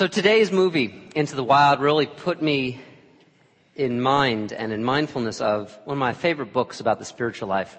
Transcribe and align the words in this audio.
So 0.00 0.06
today's 0.06 0.50
movie, 0.50 1.10
Into 1.14 1.36
the 1.36 1.44
Wild, 1.44 1.78
really 1.78 2.06
put 2.06 2.40
me 2.40 2.80
in 3.76 4.00
mind 4.00 4.50
and 4.50 4.72
in 4.72 4.82
mindfulness 4.82 5.42
of 5.42 5.78
one 5.84 5.94
of 5.94 5.98
my 5.98 6.14
favorite 6.14 6.54
books 6.54 6.80
about 6.80 6.98
the 6.98 7.04
spiritual 7.04 7.48
life. 7.48 7.76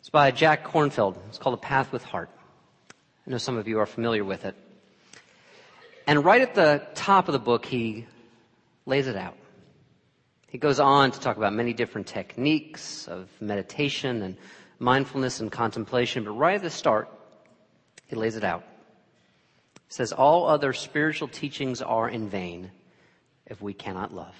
It's 0.00 0.10
by 0.10 0.32
Jack 0.32 0.66
Kornfield. 0.66 1.16
It's 1.28 1.38
called 1.38 1.54
A 1.54 1.56
Path 1.56 1.92
with 1.92 2.04
Heart. 2.04 2.28
I 3.26 3.30
know 3.30 3.38
some 3.38 3.56
of 3.56 3.66
you 3.68 3.78
are 3.78 3.86
familiar 3.86 4.22
with 4.22 4.44
it. 4.44 4.54
And 6.06 6.22
right 6.26 6.42
at 6.42 6.54
the 6.54 6.86
top 6.94 7.26
of 7.26 7.32
the 7.32 7.38
book, 7.38 7.64
he 7.64 8.04
lays 8.84 9.06
it 9.06 9.16
out. 9.16 9.38
He 10.48 10.58
goes 10.58 10.78
on 10.78 11.10
to 11.10 11.20
talk 11.20 11.38
about 11.38 11.54
many 11.54 11.72
different 11.72 12.06
techniques 12.06 13.08
of 13.08 13.30
meditation 13.40 14.20
and 14.20 14.36
mindfulness 14.78 15.40
and 15.40 15.50
contemplation, 15.50 16.22
but 16.22 16.32
right 16.32 16.56
at 16.56 16.62
the 16.62 16.68
start, 16.68 17.08
he 18.08 18.14
lays 18.14 18.36
it 18.36 18.44
out. 18.44 18.62
Says, 19.88 20.12
All 20.12 20.46
other 20.46 20.72
spiritual 20.72 21.28
teachings 21.28 21.82
are 21.82 22.08
in 22.08 22.28
vain 22.28 22.70
if 23.46 23.62
we 23.62 23.72
cannot 23.72 24.14
love. 24.14 24.34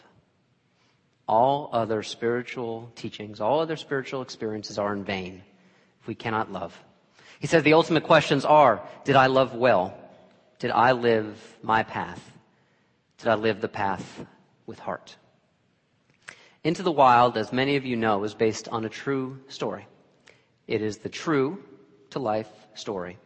All 1.28 1.70
other 1.72 2.02
spiritual 2.02 2.92
teachings, 2.95 3.41
all 3.41 3.60
other 3.60 3.77
spiritual 3.77 4.22
experiences 4.22 4.78
are 4.78 4.92
in 4.92 5.05
vain 5.05 5.42
if 6.00 6.06
we 6.06 6.14
cannot 6.14 6.52
love. 6.52 6.78
He 7.41 7.46
says 7.46 7.62
the 7.62 7.74
ultimate 7.74 8.05
questions 8.05 8.45
are, 8.45 8.80
did 9.05 9.16
I 9.16 9.27
love 9.27 9.55
well? 9.55 9.96
Did 10.59 10.70
I 10.70 10.92
live 10.92 11.56
my 11.62 11.83
path? 11.83 12.20
Did 13.19 13.28
I 13.28 13.34
live 13.34 13.60
the 13.60 13.69
path 13.69 14.24
with 14.66 14.78
heart? 14.78 15.16
Into 16.64 16.83
the 16.83 16.92
Wild, 16.92 17.36
as 17.36 17.52
many 17.52 17.77
of 17.77 17.84
you 17.84 17.97
know, 17.97 18.24
is 18.24 18.34
based 18.34 18.69
on 18.69 18.84
a 18.84 18.88
true 18.88 19.38
story. 19.48 19.86
It 20.66 20.83
is 20.83 20.98
the 20.98 21.08
true 21.08 21.62
to 22.10 22.19
life 22.19 22.50
story 22.74 23.19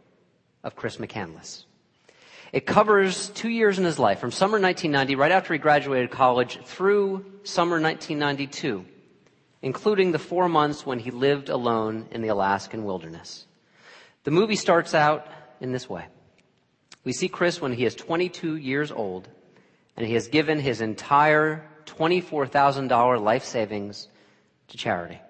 of 0.62 0.76
Chris 0.76 0.96
McCandless. 0.96 1.64
It 2.52 2.66
covers 2.66 3.28
two 3.28 3.48
years 3.48 3.78
in 3.78 3.84
his 3.84 3.98
life, 3.98 4.18
from 4.18 4.32
summer 4.32 4.58
1990, 4.58 5.14
right 5.14 5.30
after 5.30 5.52
he 5.52 5.58
graduated 5.58 6.10
college, 6.10 6.58
through 6.64 7.24
summer 7.44 7.80
1992, 7.80 8.84
including 9.62 10.10
the 10.10 10.18
four 10.18 10.48
months 10.48 10.84
when 10.84 10.98
he 10.98 11.12
lived 11.12 11.48
alone 11.48 12.08
in 12.10 12.22
the 12.22 12.28
Alaskan 12.28 12.84
wilderness. 12.84 13.46
The 14.24 14.32
movie 14.32 14.56
starts 14.56 14.94
out 14.94 15.28
in 15.60 15.70
this 15.70 15.88
way. 15.88 16.06
We 17.04 17.12
see 17.12 17.28
Chris 17.28 17.60
when 17.60 17.72
he 17.72 17.84
is 17.84 17.94
22 17.94 18.56
years 18.56 18.90
old, 18.90 19.28
and 19.96 20.04
he 20.04 20.14
has 20.14 20.26
given 20.26 20.58
his 20.58 20.80
entire 20.80 21.64
$24,000 21.86 23.22
life 23.22 23.44
savings 23.44 24.08
to 24.68 24.76
charity. 24.76 25.20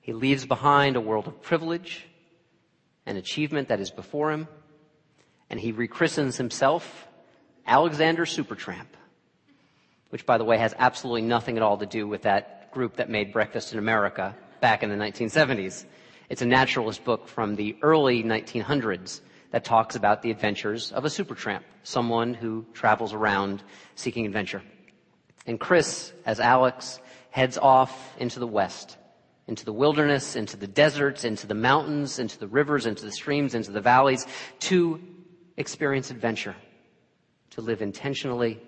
He 0.00 0.12
leaves 0.12 0.44
behind 0.44 0.96
a 0.96 1.00
world 1.00 1.28
of 1.28 1.40
privilege 1.40 2.06
and 3.06 3.16
achievement 3.16 3.68
that 3.68 3.80
is 3.80 3.90
before 3.92 4.32
him 4.32 4.48
and 5.50 5.60
he 5.60 5.72
rechristens 5.72 6.36
himself 6.36 7.06
Alexander 7.66 8.24
Supertramp, 8.24 8.86
which, 10.10 10.26
by 10.26 10.38
the 10.38 10.44
way, 10.44 10.58
has 10.58 10.74
absolutely 10.78 11.22
nothing 11.22 11.56
at 11.56 11.62
all 11.62 11.78
to 11.78 11.86
do 11.86 12.06
with 12.06 12.22
that 12.22 12.70
group 12.72 12.96
that 12.96 13.10
made 13.10 13.32
Breakfast 13.32 13.72
in 13.72 13.78
America 13.78 14.34
back 14.60 14.82
in 14.82 14.90
the 14.90 14.96
1970s. 14.96 15.84
It's 16.28 16.42
a 16.42 16.46
naturalist 16.46 17.04
book 17.04 17.28
from 17.28 17.54
the 17.54 17.76
early 17.82 18.22
1900s 18.22 19.20
that 19.50 19.64
talks 19.64 19.96
about 19.96 20.22
the 20.22 20.30
adventures 20.30 20.92
of 20.92 21.04
a 21.04 21.08
supertramp, 21.08 21.62
someone 21.82 22.34
who 22.34 22.66
travels 22.72 23.12
around 23.12 23.62
seeking 23.94 24.26
adventure. 24.26 24.62
And 25.46 25.58
Chris, 25.58 26.12
as 26.24 26.40
Alex, 26.40 27.00
heads 27.30 27.56
off 27.56 28.16
into 28.18 28.40
the 28.40 28.46
west, 28.46 28.98
into 29.46 29.64
the 29.64 29.72
wilderness, 29.72 30.34
into 30.34 30.56
the 30.56 30.66
deserts, 30.66 31.24
into 31.24 31.46
the 31.46 31.54
mountains, 31.54 32.18
into 32.18 32.38
the 32.38 32.48
rivers, 32.48 32.86
into 32.86 33.04
the 33.04 33.12
streams, 33.12 33.54
into 33.54 33.70
the 33.70 33.80
valleys, 33.80 34.26
to 34.60 35.00
experience 35.56 36.10
adventure, 36.10 36.56
to 37.50 37.60
live 37.60 37.82
intentionally 37.82 38.60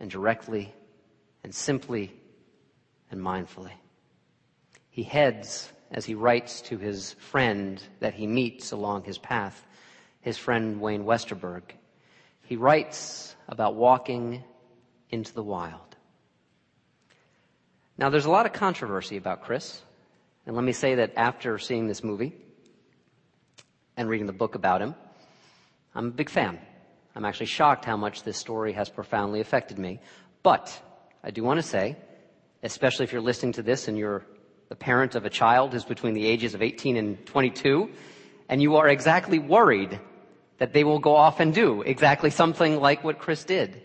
and 0.00 0.10
directly 0.10 0.72
and 1.42 1.54
simply 1.54 2.12
and 3.10 3.20
mindfully. 3.20 3.72
He 4.90 5.02
heads 5.02 5.72
as 5.90 6.04
he 6.04 6.14
writes 6.14 6.60
to 6.62 6.78
his 6.78 7.12
friend 7.14 7.82
that 8.00 8.14
he 8.14 8.26
meets 8.26 8.72
along 8.72 9.04
his 9.04 9.18
path, 9.18 9.64
his 10.20 10.38
friend 10.38 10.80
Wayne 10.80 11.04
Westerberg. 11.04 11.62
He 12.42 12.56
writes 12.56 13.34
about 13.48 13.74
walking 13.74 14.44
into 15.10 15.34
the 15.34 15.42
wild. 15.42 15.96
Now, 17.98 18.10
there's 18.10 18.24
a 18.24 18.30
lot 18.30 18.46
of 18.46 18.52
controversy 18.52 19.16
about 19.16 19.42
Chris. 19.42 19.80
And 20.46 20.56
let 20.56 20.64
me 20.64 20.72
say 20.72 20.96
that 20.96 21.12
after 21.16 21.58
seeing 21.58 21.86
this 21.86 22.02
movie 22.02 22.34
and 23.96 24.08
reading 24.08 24.26
the 24.26 24.32
book 24.32 24.54
about 24.54 24.80
him, 24.80 24.94
I'm 25.94 26.06
a 26.06 26.10
big 26.10 26.30
fan. 26.30 26.58
I'm 27.14 27.24
actually 27.24 27.46
shocked 27.46 27.84
how 27.84 27.96
much 27.96 28.22
this 28.22 28.38
story 28.38 28.72
has 28.72 28.88
profoundly 28.88 29.40
affected 29.40 29.78
me. 29.78 30.00
But 30.42 30.80
I 31.22 31.30
do 31.30 31.44
want 31.44 31.58
to 31.58 31.62
say, 31.62 31.96
especially 32.62 33.04
if 33.04 33.12
you're 33.12 33.20
listening 33.20 33.52
to 33.54 33.62
this 33.62 33.88
and 33.88 33.98
you're 33.98 34.24
the 34.68 34.76
parent 34.76 35.14
of 35.14 35.26
a 35.26 35.30
child 35.30 35.72
who's 35.72 35.84
between 35.84 36.14
the 36.14 36.26
ages 36.26 36.54
of 36.54 36.62
18 36.62 36.96
and 36.96 37.26
22, 37.26 37.90
and 38.48 38.62
you 38.62 38.76
are 38.76 38.88
exactly 38.88 39.38
worried 39.38 40.00
that 40.58 40.72
they 40.72 40.84
will 40.84 40.98
go 40.98 41.14
off 41.14 41.40
and 41.40 41.52
do 41.52 41.82
exactly 41.82 42.30
something 42.30 42.80
like 42.80 43.04
what 43.04 43.18
Chris 43.18 43.44
did. 43.44 43.82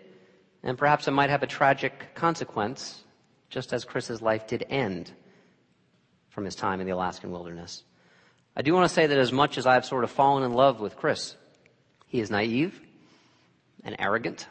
And 0.63 0.77
perhaps 0.77 1.07
it 1.07 1.11
might 1.11 1.29
have 1.29 1.43
a 1.43 1.47
tragic 1.47 2.15
consequence, 2.15 3.03
just 3.49 3.73
as 3.73 3.83
Chris's 3.83 4.21
life 4.21 4.47
did 4.47 4.65
end 4.69 5.11
from 6.29 6.45
his 6.45 6.55
time 6.55 6.79
in 6.79 6.87
the 6.87 6.93
Alaskan 6.93 7.31
wilderness. 7.31 7.83
I 8.55 8.61
do 8.61 8.73
want 8.73 8.87
to 8.87 8.93
say 8.93 9.07
that 9.07 9.17
as 9.17 9.31
much 9.31 9.57
as 9.57 9.67
I've 9.67 9.85
sort 9.85 10.03
of 10.03 10.11
fallen 10.11 10.43
in 10.43 10.53
love 10.53 10.79
with 10.79 10.95
Chris, 10.95 11.35
he 12.07 12.19
is 12.19 12.31
naive 12.31 12.81
and 13.83 13.95
arrogant 13.99 14.47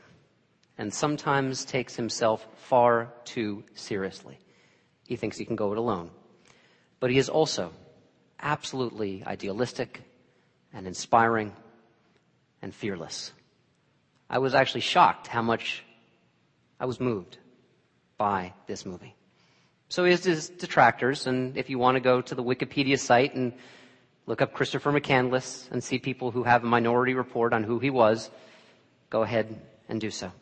and 0.78 0.92
sometimes 0.92 1.64
takes 1.64 1.96
himself 1.96 2.46
far 2.56 3.12
too 3.24 3.64
seriously. 3.74 4.38
He 5.04 5.16
thinks 5.16 5.38
he 5.38 5.44
can 5.44 5.56
go 5.56 5.72
it 5.72 5.78
alone. 5.78 6.10
But 7.00 7.10
he 7.10 7.18
is 7.18 7.28
also 7.28 7.72
absolutely 8.40 9.24
idealistic 9.26 10.02
and 10.72 10.86
inspiring 10.86 11.52
and 12.60 12.74
fearless. 12.74 13.32
I 14.28 14.38
was 14.38 14.54
actually 14.54 14.82
shocked 14.82 15.26
how 15.26 15.42
much 15.42 15.84
I 16.78 16.84
was 16.84 17.00
moved 17.00 17.38
by 18.18 18.52
this 18.66 18.84
movie. 18.84 19.14
So 19.88 20.04
he 20.04 20.10
has 20.10 20.24
his 20.24 20.48
detractors, 20.48 21.26
and 21.26 21.56
if 21.56 21.70
you 21.70 21.78
want 21.78 21.94
to 21.94 22.00
go 22.00 22.20
to 22.20 22.34
the 22.34 22.42
Wikipedia 22.42 22.98
site 22.98 23.34
and 23.34 23.52
Look 24.26 24.42
up 24.42 24.52
Christopher 24.52 24.92
McCandless 24.92 25.70
and 25.70 25.82
see 25.82 25.98
people 25.98 26.32
who 26.32 26.42
have 26.42 26.64
a 26.64 26.66
minority 26.66 27.14
report 27.14 27.52
on 27.52 27.62
who 27.62 27.78
he 27.78 27.90
was. 27.90 28.28
Go 29.08 29.22
ahead 29.22 29.60
and 29.88 30.00
do 30.00 30.10
so. 30.10 30.32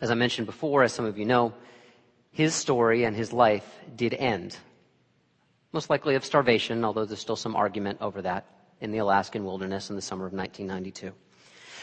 As 0.00 0.10
I 0.10 0.14
mentioned 0.14 0.46
before, 0.46 0.82
as 0.82 0.92
some 0.92 1.04
of 1.04 1.18
you 1.18 1.26
know, 1.26 1.52
his 2.32 2.54
story 2.54 3.04
and 3.04 3.14
his 3.14 3.30
life 3.30 3.66
did 3.94 4.14
end. 4.14 4.56
Most 5.72 5.90
likely 5.90 6.14
of 6.14 6.24
starvation, 6.24 6.82
although 6.82 7.04
there's 7.04 7.20
still 7.20 7.36
some 7.36 7.54
argument 7.54 7.98
over 8.00 8.22
that 8.22 8.46
in 8.80 8.90
the 8.90 8.98
Alaskan 8.98 9.44
wilderness 9.44 9.90
in 9.90 9.96
the 9.96 10.02
summer 10.02 10.26
of 10.26 10.32
1992. 10.32 11.12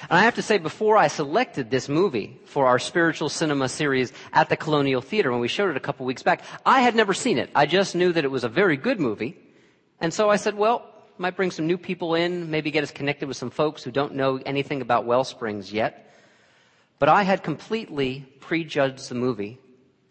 And 0.09 0.17
I 0.17 0.23
have 0.23 0.35
to 0.35 0.41
say, 0.41 0.57
before 0.57 0.97
I 0.97 1.07
selected 1.07 1.69
this 1.69 1.88
movie 1.88 2.39
for 2.45 2.66
our 2.66 2.79
spiritual 2.79 3.29
cinema 3.29 3.69
series 3.69 4.11
at 4.33 4.50
the 4.50 4.57
Colonial 4.57 5.01
Theater 5.01 5.31
when 5.31 5.39
we 5.39 5.47
showed 5.47 5.69
it 5.69 5.77
a 5.77 5.81
couple 5.81 6.06
weeks 6.06 6.23
back, 6.23 6.41
I 6.66 6.81
had 6.81 6.95
never 6.95 7.13
seen 7.13 7.38
it. 7.38 7.50
I 7.53 7.67
just 7.67 7.95
knew 7.95 8.11
that 8.13 8.23
it 8.23 8.31
was 8.31 8.44
a 8.44 8.50
very 8.50 8.77
good 8.77 9.00
movie 9.00 9.38
and 10.01 10.13
so 10.13 10.29
I 10.29 10.37
said, 10.37 10.55
well, 10.55 10.85
might 11.17 11.35
bring 11.35 11.51
some 11.51 11.67
new 11.67 11.77
people 11.77 12.15
in, 12.15 12.49
maybe 12.49 12.71
get 12.71 12.83
us 12.83 12.91
connected 12.91 13.27
with 13.27 13.35
some 13.35 13.49
folks 13.49 13.83
who 13.83 13.91
don't 13.91 14.15
know 14.15 14.39
anything 14.45 14.81
about 14.81 15.05
Wellsprings 15.05 15.71
yet. 15.71 16.13
But 16.97 17.09
I 17.09 17.23
had 17.23 17.43
completely 17.43 18.25
prejudged 18.39 19.09
the 19.09 19.15
movie 19.15 19.59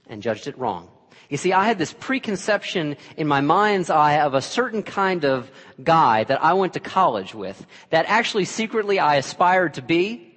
and 0.07 0.23
judged 0.23 0.47
it 0.47 0.59
wrong. 0.59 0.89
You 1.31 1.37
see, 1.37 1.53
I 1.53 1.65
had 1.65 1.79
this 1.79 1.93
preconception 1.93 2.97
in 3.17 3.27
my 3.27 3.41
mind's 3.41 3.91
eye 3.91 4.21
of 4.21 4.35
a 4.35 4.41
certain 4.41 4.83
kind 4.83 5.25
of 5.25 5.51
guy 5.83 6.25
that 6.25 6.43
I 6.43 6.55
went 6.55 6.75
to 6.75 6.81
college 6.81 7.35
with 7.35 7.67
that 7.91 8.07
actually 8.07 8.47
secretly 8.47 8.99
I 8.99 9.17
aspired 9.17 9.75
to 9.75 9.83
be, 9.83 10.35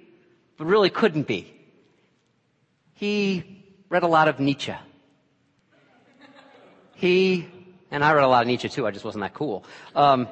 but 0.58 0.66
really 0.66 0.90
couldn't 0.90 1.26
be. 1.26 1.52
He 2.94 3.64
read 3.88 4.02
a 4.02 4.06
lot 4.06 4.28
of 4.28 4.38
Nietzsche. 4.38 4.74
He 6.94 7.48
and 7.92 8.02
I 8.02 8.12
read 8.14 8.24
a 8.24 8.28
lot 8.28 8.42
of 8.42 8.48
Nietzsche 8.48 8.68
too, 8.68 8.86
I 8.86 8.90
just 8.90 9.04
wasn't 9.04 9.22
that 9.22 9.34
cool. 9.34 9.64
Um, 9.94 10.26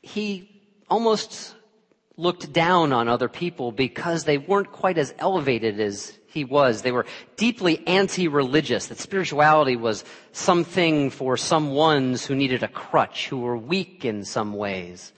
he 0.00 0.48
almost 0.88 1.54
looked 2.16 2.52
down 2.52 2.92
on 2.92 3.08
other 3.08 3.28
people 3.28 3.72
because 3.72 4.24
they 4.24 4.38
weren't 4.38 4.72
quite 4.72 4.96
as 4.96 5.14
elevated 5.18 5.78
as 5.78 6.18
he 6.28 6.44
was. 6.44 6.80
They 6.80 6.92
were 6.92 7.04
deeply 7.36 7.86
anti-religious, 7.86 8.86
that 8.86 8.98
spirituality 8.98 9.76
was 9.76 10.04
something 10.32 11.10
for 11.10 11.36
some 11.36 11.72
ones 11.72 12.24
who 12.24 12.34
needed 12.34 12.62
a 12.62 12.68
crutch, 12.68 13.28
who 13.28 13.38
were 13.38 13.56
weak 13.56 14.04
in 14.04 14.24
some 14.24 14.54
ways. 14.54 15.12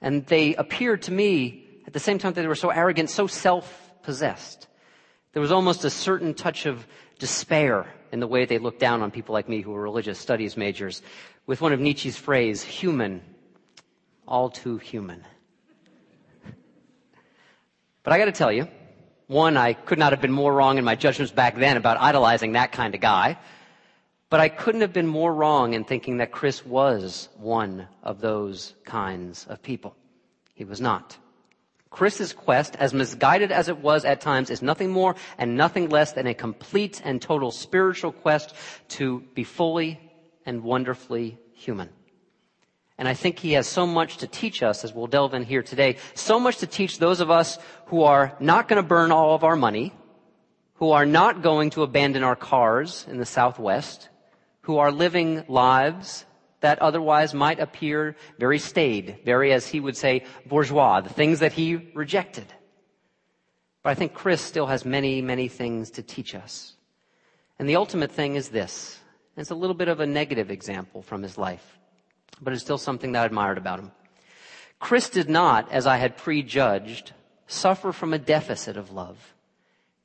And 0.00 0.24
they 0.26 0.54
appeared 0.54 1.02
to 1.02 1.12
me, 1.12 1.64
at 1.86 1.92
the 1.92 2.00
same 2.00 2.18
time 2.18 2.32
that 2.34 2.42
they 2.42 2.48
were 2.48 2.54
so 2.54 2.70
arrogant, 2.70 3.10
so 3.10 3.26
self-possessed. 3.26 4.68
There 5.32 5.42
was 5.42 5.52
almost 5.52 5.84
a 5.84 5.90
certain 5.90 6.32
touch 6.34 6.66
of 6.66 6.86
despair 7.18 7.86
in 8.16 8.20
the 8.20 8.26
way 8.26 8.46
they 8.46 8.56
look 8.56 8.78
down 8.78 9.02
on 9.02 9.10
people 9.10 9.34
like 9.34 9.46
me 9.46 9.60
who 9.60 9.74
are 9.74 9.82
religious 9.82 10.18
studies 10.18 10.56
majors 10.56 11.02
with 11.44 11.60
one 11.60 11.74
of 11.74 11.80
Nietzsche's 11.80 12.16
phrase, 12.16 12.62
human, 12.62 13.20
all 14.26 14.48
too 14.48 14.78
human. 14.78 15.22
But 18.02 18.14
I 18.14 18.18
gotta 18.18 18.32
tell 18.32 18.50
you, 18.50 18.68
one, 19.26 19.58
I 19.58 19.74
could 19.74 19.98
not 19.98 20.12
have 20.12 20.22
been 20.22 20.32
more 20.32 20.54
wrong 20.54 20.78
in 20.78 20.84
my 20.84 20.94
judgments 20.94 21.30
back 21.30 21.58
then 21.58 21.76
about 21.76 22.00
idolizing 22.00 22.52
that 22.52 22.72
kind 22.72 22.94
of 22.94 23.02
guy. 23.02 23.36
But 24.30 24.40
I 24.40 24.48
couldn't 24.48 24.80
have 24.80 24.94
been 24.94 25.06
more 25.06 25.34
wrong 25.34 25.74
in 25.74 25.84
thinking 25.84 26.16
that 26.16 26.32
Chris 26.32 26.64
was 26.64 27.28
one 27.36 27.86
of 28.02 28.22
those 28.22 28.72
kinds 28.86 29.44
of 29.46 29.62
people. 29.62 29.94
He 30.54 30.64
was 30.64 30.80
not. 30.80 31.18
Chris's 31.96 32.34
quest, 32.34 32.76
as 32.76 32.92
misguided 32.92 33.50
as 33.50 33.70
it 33.70 33.78
was 33.78 34.04
at 34.04 34.20
times, 34.20 34.50
is 34.50 34.60
nothing 34.60 34.90
more 34.90 35.16
and 35.38 35.56
nothing 35.56 35.88
less 35.88 36.12
than 36.12 36.26
a 36.26 36.34
complete 36.34 37.00
and 37.02 37.22
total 37.22 37.50
spiritual 37.50 38.12
quest 38.12 38.54
to 38.88 39.24
be 39.34 39.44
fully 39.44 39.98
and 40.44 40.62
wonderfully 40.62 41.38
human. 41.54 41.88
And 42.98 43.08
I 43.08 43.14
think 43.14 43.38
he 43.38 43.52
has 43.52 43.66
so 43.66 43.86
much 43.86 44.18
to 44.18 44.26
teach 44.26 44.62
us 44.62 44.84
as 44.84 44.92
we'll 44.92 45.06
delve 45.06 45.32
in 45.32 45.42
here 45.42 45.62
today. 45.62 45.96
So 46.12 46.38
much 46.38 46.58
to 46.58 46.66
teach 46.66 46.98
those 46.98 47.20
of 47.20 47.30
us 47.30 47.58
who 47.86 48.02
are 48.02 48.36
not 48.40 48.68
going 48.68 48.82
to 48.82 48.86
burn 48.86 49.10
all 49.10 49.34
of 49.34 49.42
our 49.42 49.56
money, 49.56 49.94
who 50.74 50.90
are 50.90 51.06
not 51.06 51.40
going 51.40 51.70
to 51.70 51.82
abandon 51.82 52.22
our 52.22 52.36
cars 52.36 53.06
in 53.08 53.16
the 53.16 53.24
Southwest, 53.24 54.10
who 54.60 54.76
are 54.76 54.92
living 54.92 55.46
lives 55.48 56.25
that 56.66 56.82
otherwise 56.82 57.32
might 57.32 57.60
appear 57.60 58.16
very 58.40 58.58
staid, 58.58 59.20
very, 59.24 59.52
as 59.52 59.68
he 59.68 59.78
would 59.78 59.96
say, 59.96 60.24
bourgeois, 60.46 61.00
the 61.00 61.08
things 61.20 61.38
that 61.38 61.52
he 61.52 61.76
rejected. 61.94 62.52
But 63.84 63.90
I 63.90 63.94
think 63.94 64.14
Chris 64.14 64.40
still 64.40 64.66
has 64.66 64.84
many, 64.84 65.22
many 65.22 65.46
things 65.46 65.92
to 65.92 66.02
teach 66.02 66.34
us. 66.34 66.74
And 67.60 67.68
the 67.68 67.76
ultimate 67.76 68.10
thing 68.10 68.34
is 68.34 68.48
this. 68.48 68.98
It's 69.36 69.52
a 69.52 69.54
little 69.54 69.76
bit 69.76 69.86
of 69.86 70.00
a 70.00 70.06
negative 70.06 70.50
example 70.50 71.02
from 71.02 71.22
his 71.22 71.38
life, 71.38 71.78
but 72.40 72.52
it's 72.52 72.64
still 72.64 72.78
something 72.78 73.12
that 73.12 73.22
I 73.22 73.26
admired 73.26 73.58
about 73.58 73.78
him. 73.78 73.92
Chris 74.80 75.08
did 75.08 75.30
not, 75.30 75.70
as 75.70 75.86
I 75.86 75.98
had 75.98 76.16
prejudged, 76.16 77.12
suffer 77.46 77.92
from 77.92 78.12
a 78.12 78.18
deficit 78.18 78.76
of 78.76 78.90
love. 78.90 79.34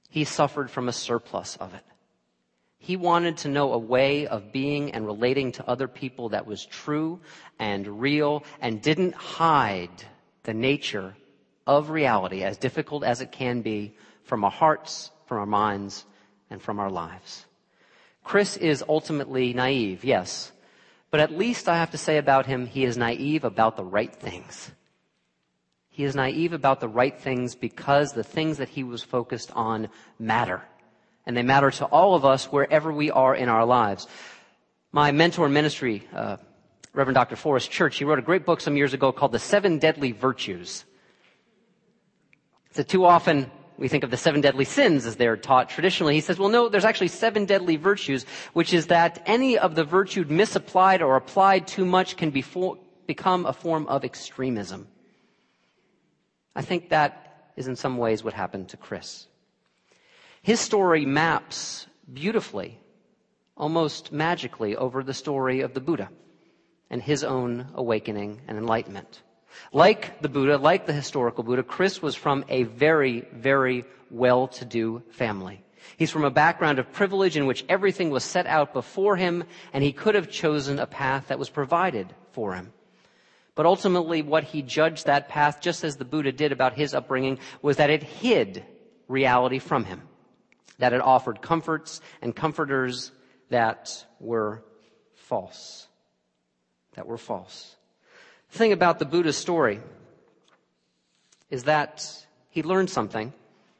He 0.09 0.25
suffered 0.25 0.69
from 0.69 0.87
a 0.87 0.93
surplus 0.93 1.55
of 1.55 1.73
it. 1.73 1.85
He 2.83 2.97
wanted 2.97 3.37
to 3.37 3.47
know 3.47 3.73
a 3.73 3.77
way 3.77 4.25
of 4.25 4.51
being 4.51 4.91
and 4.93 5.05
relating 5.05 5.51
to 5.51 5.69
other 5.69 5.87
people 5.87 6.29
that 6.29 6.47
was 6.47 6.65
true 6.65 7.19
and 7.59 8.01
real 8.01 8.43
and 8.59 8.81
didn't 8.81 9.13
hide 9.13 9.91
the 10.41 10.55
nature 10.55 11.15
of 11.67 11.91
reality, 11.91 12.41
as 12.41 12.57
difficult 12.57 13.03
as 13.03 13.21
it 13.21 13.31
can 13.31 13.61
be, 13.61 13.93
from 14.23 14.43
our 14.43 14.49
hearts, 14.49 15.11
from 15.27 15.37
our 15.37 15.45
minds, 15.45 16.05
and 16.49 16.59
from 16.59 16.79
our 16.79 16.89
lives. 16.89 17.45
Chris 18.23 18.57
is 18.57 18.83
ultimately 18.89 19.53
naive, 19.53 20.03
yes. 20.03 20.51
But 21.11 21.19
at 21.19 21.37
least 21.37 21.69
I 21.69 21.77
have 21.77 21.91
to 21.91 21.99
say 21.99 22.17
about 22.17 22.47
him, 22.47 22.65
he 22.65 22.83
is 22.83 22.97
naive 22.97 23.43
about 23.43 23.77
the 23.77 23.85
right 23.85 24.13
things. 24.13 24.71
He 25.89 26.03
is 26.03 26.15
naive 26.15 26.51
about 26.51 26.79
the 26.79 26.87
right 26.87 27.17
things 27.19 27.53
because 27.53 28.13
the 28.13 28.23
things 28.23 28.57
that 28.57 28.69
he 28.69 28.83
was 28.83 29.03
focused 29.03 29.51
on 29.51 29.89
matter 30.17 30.63
and 31.25 31.35
they 31.35 31.43
matter 31.43 31.71
to 31.71 31.85
all 31.85 32.15
of 32.15 32.25
us 32.25 32.45
wherever 32.45 32.91
we 32.91 33.11
are 33.11 33.35
in 33.35 33.49
our 33.49 33.65
lives. 33.65 34.07
My 34.91 35.11
mentor 35.11 35.45
in 35.45 35.53
ministry, 35.53 36.07
uh, 36.13 36.37
Reverend 36.93 37.15
Dr. 37.15 37.35
Forrest 37.35 37.71
Church, 37.71 37.97
he 37.97 38.03
wrote 38.03 38.19
a 38.19 38.23
great 38.23 38.45
book 38.45 38.59
some 38.59 38.75
years 38.75 38.93
ago 38.93 39.11
called 39.11 39.31
The 39.31 39.39
Seven 39.39 39.79
Deadly 39.79 40.11
Virtues. 40.11 40.85
So 42.71 42.83
too 42.83 43.05
often 43.05 43.51
we 43.77 43.87
think 43.87 44.03
of 44.03 44.11
the 44.11 44.17
seven 44.17 44.41
deadly 44.41 44.65
sins 44.65 45.05
as 45.05 45.15
they're 45.15 45.35
taught 45.35 45.69
traditionally. 45.69 46.13
He 46.13 46.21
says, 46.21 46.37
well, 46.37 46.49
no, 46.49 46.69
there's 46.69 46.85
actually 46.85 47.07
seven 47.07 47.45
deadly 47.45 47.77
virtues, 47.77 48.25
which 48.53 48.73
is 48.73 48.87
that 48.87 49.23
any 49.25 49.57
of 49.57 49.73
the 49.73 49.83
virtue 49.83 50.23
misapplied 50.29 51.01
or 51.01 51.15
applied 51.15 51.67
too 51.67 51.83
much 51.83 52.15
can 52.15 52.29
be 52.29 52.43
for, 52.43 52.77
become 53.07 53.45
a 53.45 53.53
form 53.53 53.87
of 53.87 54.05
extremism. 54.05 54.87
I 56.55 56.61
think 56.61 56.89
that 56.89 57.53
is 57.55 57.67
in 57.67 57.75
some 57.75 57.97
ways 57.97 58.23
what 58.23 58.33
happened 58.33 58.69
to 58.69 58.77
Chris. 58.77 59.27
His 60.43 60.59
story 60.59 61.05
maps 61.05 61.85
beautifully, 62.11 62.79
almost 63.55 64.11
magically, 64.11 64.75
over 64.75 65.03
the 65.03 65.13
story 65.13 65.61
of 65.61 65.75
the 65.75 65.79
Buddha 65.79 66.09
and 66.89 66.99
his 66.99 67.23
own 67.23 67.67
awakening 67.75 68.41
and 68.47 68.57
enlightenment. 68.57 69.21
Like 69.71 70.19
the 70.23 70.29
Buddha, 70.29 70.57
like 70.57 70.87
the 70.87 70.93
historical 70.93 71.43
Buddha, 71.43 71.61
Chris 71.61 72.01
was 72.01 72.15
from 72.15 72.43
a 72.49 72.63
very, 72.63 73.27
very 73.31 73.85
well-to-do 74.09 75.03
family. 75.11 75.63
He's 75.97 76.09
from 76.09 76.23
a 76.23 76.31
background 76.31 76.79
of 76.79 76.91
privilege 76.91 77.37
in 77.37 77.45
which 77.45 77.63
everything 77.69 78.09
was 78.09 78.23
set 78.23 78.47
out 78.47 78.73
before 78.73 79.17
him 79.17 79.43
and 79.73 79.83
he 79.83 79.91
could 79.91 80.15
have 80.15 80.31
chosen 80.31 80.79
a 80.79 80.87
path 80.87 81.27
that 81.27 81.37
was 81.37 81.51
provided 81.51 82.15
for 82.31 82.55
him. 82.55 82.73
But 83.53 83.67
ultimately 83.67 84.23
what 84.23 84.45
he 84.45 84.63
judged 84.63 85.05
that 85.05 85.29
path, 85.29 85.61
just 85.61 85.83
as 85.83 85.97
the 85.97 86.05
Buddha 86.05 86.31
did 86.31 86.51
about 86.51 86.73
his 86.73 86.95
upbringing, 86.95 87.37
was 87.61 87.77
that 87.77 87.91
it 87.91 88.01
hid 88.01 88.65
reality 89.07 89.59
from 89.59 89.85
him 89.85 90.01
that 90.81 90.93
it 90.93 91.01
offered 91.01 91.43
comforts 91.43 92.01
and 92.23 92.35
comforters 92.35 93.11
that 93.49 94.03
were 94.19 94.63
false. 95.13 95.87
That 96.95 97.05
were 97.05 97.19
false. 97.19 97.75
The 98.51 98.57
thing 98.57 98.71
about 98.71 98.97
the 98.97 99.05
Buddha's 99.05 99.37
story 99.37 99.79
is 101.51 101.65
that 101.65 102.25
he 102.49 102.63
learned 102.63 102.89
something 102.89 103.31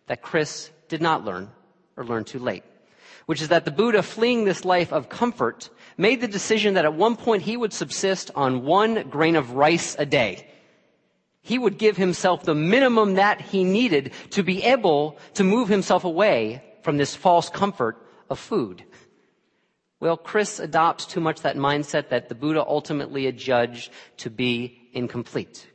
that 0.05 0.21
Chris 0.21 0.69
did 0.89 1.01
not 1.01 1.25
learn 1.25 1.49
or 1.97 2.05
learn 2.05 2.23
too 2.23 2.37
late, 2.37 2.63
which 3.25 3.41
is 3.41 3.47
that 3.47 3.65
the 3.65 3.71
Buddha 3.71 4.03
fleeing 4.03 4.45
this 4.45 4.63
life 4.63 4.93
of 4.93 5.09
comfort 5.09 5.71
made 5.97 6.21
the 6.21 6.27
decision 6.27 6.75
that 6.75 6.85
at 6.85 6.93
one 6.93 7.15
point 7.15 7.41
he 7.41 7.57
would 7.57 7.73
subsist 7.73 8.29
on 8.35 8.63
one 8.63 9.09
grain 9.09 9.35
of 9.35 9.53
rice 9.53 9.95
a 9.97 10.05
day. 10.05 10.47
He 11.41 11.57
would 11.57 11.79
give 11.79 11.97
himself 11.97 12.43
the 12.43 12.53
minimum 12.53 13.15
that 13.15 13.41
he 13.41 13.63
needed 13.63 14.11
to 14.31 14.43
be 14.43 14.61
able 14.61 15.17
to 15.33 15.43
move 15.43 15.67
himself 15.67 16.03
away 16.03 16.61
from 16.81 16.97
this 16.97 17.15
false 17.15 17.49
comfort 17.49 17.97
of 18.29 18.39
food. 18.39 18.83
Well, 19.99 20.17
Chris 20.17 20.59
adopts 20.59 21.05
too 21.05 21.19
much 21.19 21.41
that 21.41 21.55
mindset 21.55 22.09
that 22.09 22.27
the 22.27 22.35
Buddha 22.35 22.65
ultimately 22.65 23.27
adjudged 23.27 23.91
to 24.17 24.29
be 24.29 24.89
incomplete. 24.93 25.67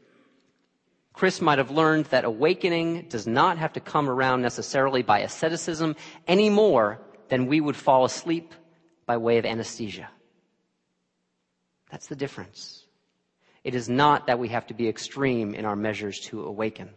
Chris 1.12 1.40
might 1.40 1.58
have 1.58 1.70
learned 1.70 2.06
that 2.06 2.24
awakening 2.24 3.06
does 3.08 3.26
not 3.26 3.56
have 3.56 3.72
to 3.74 3.80
come 3.80 4.08
around 4.08 4.42
necessarily 4.42 5.02
by 5.02 5.20
asceticism 5.20 5.96
any 6.26 6.50
more 6.50 7.00
than 7.28 7.46
we 7.46 7.60
would 7.60 7.76
fall 7.76 8.04
asleep 8.04 8.52
by 9.06 9.16
way 9.16 9.38
of 9.38 9.46
anesthesia. 9.46 10.10
That's 11.90 12.08
the 12.08 12.16
difference. 12.16 12.84
It 13.64 13.74
is 13.74 13.88
not 13.88 14.26
that 14.26 14.38
we 14.38 14.48
have 14.48 14.66
to 14.66 14.74
be 14.74 14.88
extreme 14.88 15.54
in 15.54 15.64
our 15.64 15.76
measures 15.76 16.20
to 16.20 16.44
awaken. 16.44 16.90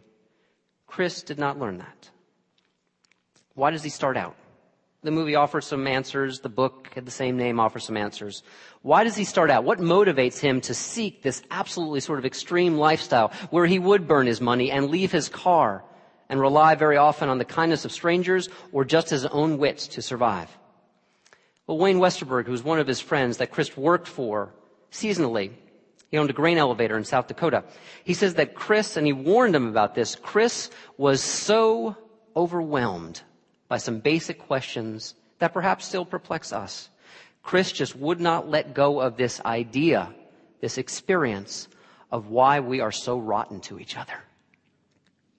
Chris 0.86 1.22
did 1.22 1.38
not 1.38 1.58
learn 1.58 1.78
that. 1.78 2.10
Why 3.60 3.70
does 3.70 3.82
he 3.82 3.90
start 3.90 4.16
out? 4.16 4.36
The 5.02 5.10
movie 5.10 5.34
offers 5.34 5.66
some 5.66 5.86
answers. 5.86 6.40
The 6.40 6.48
book 6.48 6.88
had 6.94 7.04
the 7.04 7.10
same 7.10 7.36
name 7.36 7.60
offers 7.60 7.84
some 7.84 7.96
answers. 7.98 8.42
Why 8.80 9.04
does 9.04 9.16
he 9.16 9.24
start 9.24 9.50
out? 9.50 9.64
What 9.64 9.80
motivates 9.80 10.38
him 10.38 10.62
to 10.62 10.72
seek 10.72 11.20
this 11.20 11.42
absolutely 11.50 12.00
sort 12.00 12.18
of 12.18 12.24
extreme 12.24 12.78
lifestyle 12.78 13.32
where 13.50 13.66
he 13.66 13.78
would 13.78 14.08
burn 14.08 14.26
his 14.26 14.40
money 14.40 14.70
and 14.70 14.88
leave 14.88 15.12
his 15.12 15.28
car 15.28 15.84
and 16.30 16.40
rely 16.40 16.74
very 16.74 16.96
often 16.96 17.28
on 17.28 17.36
the 17.36 17.44
kindness 17.44 17.84
of 17.84 17.92
strangers 17.92 18.48
or 18.72 18.82
just 18.82 19.10
his 19.10 19.26
own 19.26 19.58
wits 19.58 19.88
to 19.88 20.00
survive? 20.00 20.48
Well, 21.66 21.76
Wayne 21.76 21.98
Westerberg, 21.98 22.46
who 22.46 22.52
was 22.52 22.62
one 22.62 22.78
of 22.78 22.86
his 22.86 22.98
friends 22.98 23.36
that 23.36 23.50
Chris 23.50 23.76
worked 23.76 24.08
for 24.08 24.54
seasonally, 24.90 25.50
he 26.10 26.16
owned 26.16 26.30
a 26.30 26.32
grain 26.32 26.56
elevator 26.56 26.96
in 26.96 27.04
South 27.04 27.26
Dakota. 27.26 27.64
He 28.04 28.14
says 28.14 28.36
that 28.36 28.54
Chris, 28.54 28.96
and 28.96 29.06
he 29.06 29.12
warned 29.12 29.54
him 29.54 29.68
about 29.68 29.94
this, 29.94 30.14
Chris 30.14 30.70
was 30.96 31.22
so 31.22 31.94
overwhelmed 32.34 33.20
by 33.70 33.78
some 33.78 34.00
basic 34.00 34.40
questions 34.40 35.14
that 35.38 35.54
perhaps 35.54 35.86
still 35.86 36.04
perplex 36.04 36.52
us. 36.52 36.90
Chris 37.44 37.70
just 37.70 37.94
would 37.94 38.20
not 38.20 38.50
let 38.50 38.74
go 38.74 39.00
of 39.00 39.16
this 39.16 39.40
idea, 39.46 40.12
this 40.60 40.76
experience 40.76 41.68
of 42.10 42.26
why 42.26 42.58
we 42.58 42.80
are 42.80 42.90
so 42.90 43.16
rotten 43.16 43.60
to 43.60 43.78
each 43.78 43.96
other. 43.96 44.18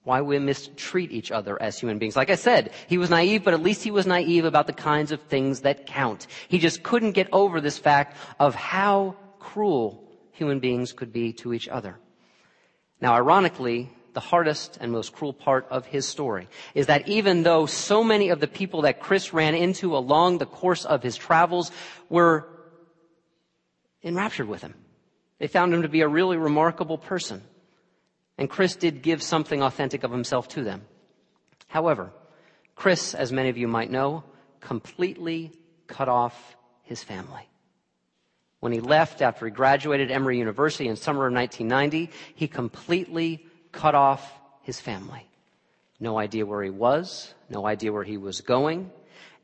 Why 0.04 0.22
we 0.22 0.38
mistreat 0.38 1.12
each 1.12 1.30
other 1.30 1.60
as 1.60 1.78
human 1.78 1.98
beings. 1.98 2.16
Like 2.16 2.30
I 2.30 2.36
said, 2.36 2.72
he 2.88 2.96
was 2.96 3.10
naive, 3.10 3.44
but 3.44 3.52
at 3.52 3.62
least 3.62 3.84
he 3.84 3.90
was 3.90 4.06
naive 4.06 4.46
about 4.46 4.66
the 4.66 4.72
kinds 4.72 5.12
of 5.12 5.20
things 5.20 5.60
that 5.60 5.86
count. 5.86 6.26
He 6.48 6.58
just 6.58 6.82
couldn't 6.82 7.12
get 7.12 7.28
over 7.32 7.60
this 7.60 7.76
fact 7.76 8.16
of 8.40 8.54
how 8.54 9.14
cruel 9.38 10.02
human 10.32 10.58
beings 10.58 10.92
could 10.92 11.12
be 11.12 11.34
to 11.34 11.52
each 11.52 11.68
other. 11.68 11.98
Now, 12.98 13.12
ironically, 13.12 13.90
the 14.14 14.20
hardest 14.20 14.78
and 14.80 14.92
most 14.92 15.12
cruel 15.12 15.32
part 15.32 15.66
of 15.70 15.86
his 15.86 16.06
story 16.06 16.48
is 16.74 16.86
that 16.86 17.08
even 17.08 17.42
though 17.42 17.66
so 17.66 18.04
many 18.04 18.28
of 18.28 18.40
the 18.40 18.46
people 18.46 18.82
that 18.82 19.00
Chris 19.00 19.32
ran 19.32 19.54
into 19.54 19.96
along 19.96 20.38
the 20.38 20.46
course 20.46 20.84
of 20.84 21.02
his 21.02 21.16
travels 21.16 21.70
were 22.08 22.46
enraptured 24.02 24.48
with 24.48 24.62
him, 24.62 24.74
they 25.38 25.46
found 25.46 25.72
him 25.72 25.82
to 25.82 25.88
be 25.88 26.02
a 26.02 26.08
really 26.08 26.36
remarkable 26.36 26.98
person. 26.98 27.42
And 28.38 28.48
Chris 28.48 28.76
did 28.76 29.02
give 29.02 29.22
something 29.22 29.62
authentic 29.62 30.04
of 30.04 30.10
himself 30.10 30.48
to 30.48 30.62
them. 30.62 30.82
However, 31.66 32.12
Chris, 32.74 33.14
as 33.14 33.32
many 33.32 33.48
of 33.48 33.56
you 33.56 33.68
might 33.68 33.90
know, 33.90 34.24
completely 34.60 35.52
cut 35.86 36.08
off 36.08 36.56
his 36.82 37.02
family. 37.02 37.48
When 38.60 38.72
he 38.72 38.80
left 38.80 39.22
after 39.22 39.46
he 39.46 39.50
graduated 39.50 40.10
Emory 40.10 40.38
University 40.38 40.86
in 40.86 40.96
summer 40.96 41.26
of 41.26 41.34
1990, 41.34 42.10
he 42.34 42.46
completely 42.46 43.46
cut 43.72 43.94
off 43.94 44.38
his 44.62 44.80
family. 44.80 45.28
no 45.98 46.18
idea 46.18 46.44
where 46.44 46.62
he 46.62 46.70
was, 46.70 47.32
no 47.48 47.64
idea 47.66 47.92
where 47.92 48.02
he 48.02 48.16
was 48.16 48.40
going. 48.40 48.90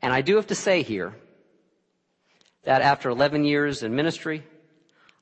And 0.01 0.13
I 0.13 0.21
do 0.21 0.35
have 0.35 0.47
to 0.47 0.55
say 0.55 0.83
here 0.83 1.15
that 2.63 2.81
after 2.81 3.09
11 3.09 3.45
years 3.45 3.81
in 3.83 3.95
ministry, 3.95 4.43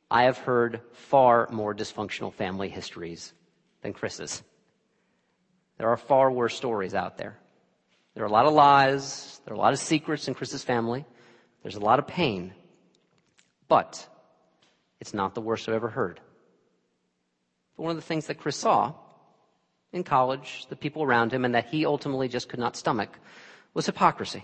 I 0.10 0.24
have 0.24 0.38
heard 0.38 0.82
far 0.94 1.48
more 1.52 1.76
dysfunctional 1.76 2.34
family 2.34 2.70
histories 2.70 3.34
than 3.82 3.94
Chris's. 3.94 4.42
There 5.78 5.90
are 5.90 5.98
far 5.98 6.32
worse 6.32 6.56
stories 6.56 6.96
out 6.96 7.18
there. 7.18 7.38
There 8.16 8.24
are 8.24 8.28
a 8.28 8.32
lot 8.32 8.48
of 8.48 8.54
lies. 8.54 9.40
There 9.46 9.54
are 9.54 9.58
a 9.58 9.60
lot 9.60 9.74
of 9.74 9.80
secrets 9.80 10.28
in 10.28 10.34
Chris's 10.34 10.64
family. 10.64 11.06
There's 11.62 11.76
a 11.76 11.80
lot 11.82 12.00
of 12.00 12.08
pain. 12.08 12.54
But 13.68 14.08
it's 15.00 15.14
not 15.14 15.36
the 15.36 15.42
worst 15.42 15.68
I've 15.70 15.76
ever 15.76 15.90
heard. 15.90 16.20
But 17.77 17.84
one 17.84 17.91
of 17.91 17.98
the 17.98 18.01
things 18.01 18.27
that 18.27 18.39
Chris 18.39 18.57
saw 18.57 18.93
in 19.93 20.03
college, 20.03 20.65
the 20.69 20.75
people 20.75 21.03
around 21.03 21.31
him, 21.31 21.46
and 21.46 21.55
that 21.55 21.67
he 21.67 21.86
ultimately 21.86 22.27
just 22.27 22.50
could 22.50 22.60
not 22.60 22.75
stomach 22.75 23.17
was 23.74 23.86
hypocrisy 23.86 24.43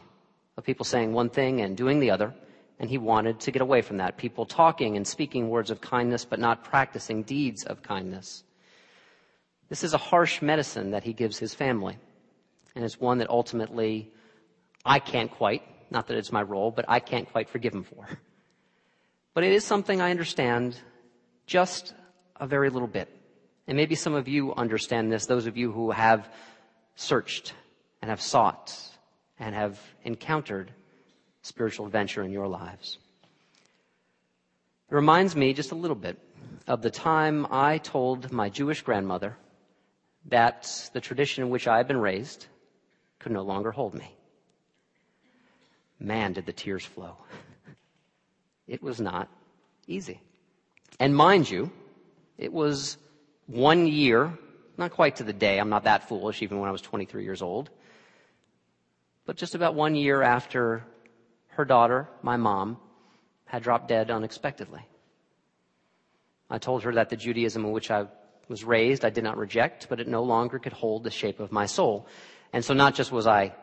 of 0.56 0.64
people 0.64 0.86
saying 0.86 1.12
one 1.12 1.30
thing 1.30 1.60
and 1.60 1.76
doing 1.76 2.00
the 2.00 2.12
other. 2.12 2.34
And 2.80 2.90
he 2.90 2.98
wanted 2.98 3.40
to 3.42 3.52
get 3.52 3.62
away 3.62 3.82
from 3.82 3.98
that. 3.98 4.18
People 4.18 4.46
talking 4.46 4.98
and 4.98 5.08
speaking 5.08 5.50
words 5.50 5.72
of 5.72 5.82
kindness, 5.82 6.26
but 6.26 6.40
not 6.40 6.64
practicing 6.64 7.24
deeds 7.24 7.64
of 7.64 7.82
kindness. 7.82 8.44
This 9.70 9.84
is 9.84 9.94
a 9.94 9.98
harsh 9.98 10.42
medicine 10.42 10.92
that 10.92 11.04
he 11.04 11.14
gives 11.14 11.38
his 11.38 11.54
family. 11.54 11.98
And 12.76 12.84
it's 12.84 13.00
one 13.00 13.20
that 13.20 13.30
ultimately 13.30 14.12
I 14.86 15.00
can't 15.00 15.32
quite, 15.32 15.64
not 15.92 16.08
that 16.08 16.18
it's 16.18 16.32
my 16.32 16.42
role, 16.42 16.72
but 16.72 16.86
I 16.88 17.00
can't 17.00 17.32
quite 17.32 17.50
forgive 17.50 17.74
him 17.74 17.84
for. 17.84 18.08
But 19.34 19.44
it 19.44 19.54
is 19.54 19.64
something 19.64 20.02
I 20.02 20.12
understand 20.12 20.78
just 21.48 21.94
a 22.36 22.46
very 22.46 22.70
little 22.70 22.88
bit. 22.88 23.10
And 23.68 23.78
maybe 23.78 23.96
some 23.96 24.14
of 24.14 24.28
you 24.28 24.54
understand 24.56 25.12
this, 25.12 25.26
those 25.26 25.48
of 25.48 25.58
you 25.58 25.72
who 25.72 25.92
have 25.92 26.30
searched 26.96 27.54
and 28.02 28.10
have 28.10 28.22
sought 28.22 28.78
and 29.40 29.56
have 29.56 29.80
encountered 30.04 30.72
spiritual 31.42 31.86
adventure 31.86 32.24
in 32.24 32.32
your 32.32 32.48
lives. 32.48 32.98
It 34.90 34.96
reminds 34.96 35.36
me 35.36 35.54
just 35.54 35.72
a 35.72 35.76
little 35.76 35.96
bit 35.96 36.20
of 36.68 36.82
the 36.82 36.92
time 36.92 37.48
I 37.50 37.78
told 37.78 38.32
my 38.32 38.50
Jewish 38.50 38.82
grandmother 38.82 39.38
that 40.26 40.90
the 40.94 41.02
tradition 41.02 41.44
in 41.44 41.50
which 41.50 41.68
I 41.68 41.78
had 41.78 41.88
been 41.88 42.00
raised 42.00 42.48
could 43.20 43.32
no 43.32 43.42
longer 43.42 43.72
hold 43.72 43.94
me. 43.94 44.16
Man, 46.00 46.34
did 46.34 46.46
the 46.46 46.54
tears 46.54 46.86
flow. 46.86 47.18
It 48.66 48.82
was 48.82 49.02
not 49.02 49.28
easy. 49.88 50.22
And 50.98 51.14
mind 51.14 51.50
you, 51.50 51.70
it 52.38 52.54
was 52.54 52.98
one 53.48 53.88
year, 53.88 54.38
not 54.78 54.92
quite 54.92 55.18
to 55.18 55.24
the 55.24 55.34
day, 55.34 55.60
I'm 55.60 55.70
not 55.70 55.84
that 55.84 56.08
foolish 56.08 56.42
even 56.42 56.60
when 56.60 56.70
I 56.70 56.72
was 56.72 56.82
23 56.82 57.24
years 57.24 57.42
old, 57.42 57.70
but 59.26 59.36
just 59.36 59.56
about 59.56 59.76
one 59.76 59.96
year 59.96 60.22
after 60.22 60.84
her 61.50 61.66
daughter, 61.66 62.08
my 62.22 62.38
mom, 62.38 62.78
had 63.46 63.64
dropped 63.64 63.88
dead 63.88 64.10
unexpectedly. 64.10 64.82
I 66.50 66.58
told 66.58 66.84
her 66.84 66.94
that 66.94 67.10
the 67.10 67.16
Judaism 67.16 67.66
in 67.66 67.72
which 67.72 67.92
I 67.92 68.08
was 68.48 68.64
raised 68.64 69.06
I 69.06 69.10
did 69.10 69.24
not 69.24 69.38
reject, 69.38 69.88
but 69.90 70.00
it 70.00 70.08
no 70.08 70.24
longer 70.24 70.60
could 70.60 70.74
hold 70.74 71.04
the 71.04 71.12
shape 71.12 71.40
of 71.40 71.52
my 71.52 71.66
soul. 71.66 72.08
And 72.52 72.64
so 72.64 72.74
not 72.74 72.96
just 72.96 73.12
was 73.12 73.28
I 73.28 73.54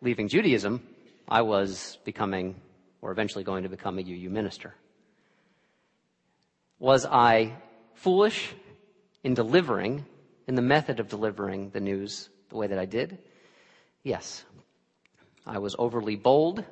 leaving 0.00 0.28
Judaism, 0.28 0.86
I 1.28 1.42
was 1.42 1.98
becoming, 2.04 2.56
or 3.00 3.12
eventually 3.12 3.44
going 3.44 3.62
to 3.62 3.68
become 3.68 3.98
a 3.98 4.02
UU 4.02 4.30
minister. 4.30 4.74
Was 6.78 7.06
I 7.06 7.56
foolish 7.94 8.54
in 9.22 9.34
delivering, 9.34 10.04
in 10.46 10.54
the 10.54 10.62
method 10.62 11.00
of 11.00 11.08
delivering 11.08 11.70
the 11.70 11.80
news 11.80 12.28
the 12.48 12.56
way 12.56 12.66
that 12.66 12.78
I 12.78 12.84
did? 12.84 13.18
Yes. 14.02 14.44
I 15.46 15.58
was 15.58 15.76
overly 15.78 16.16
bold. 16.16 16.64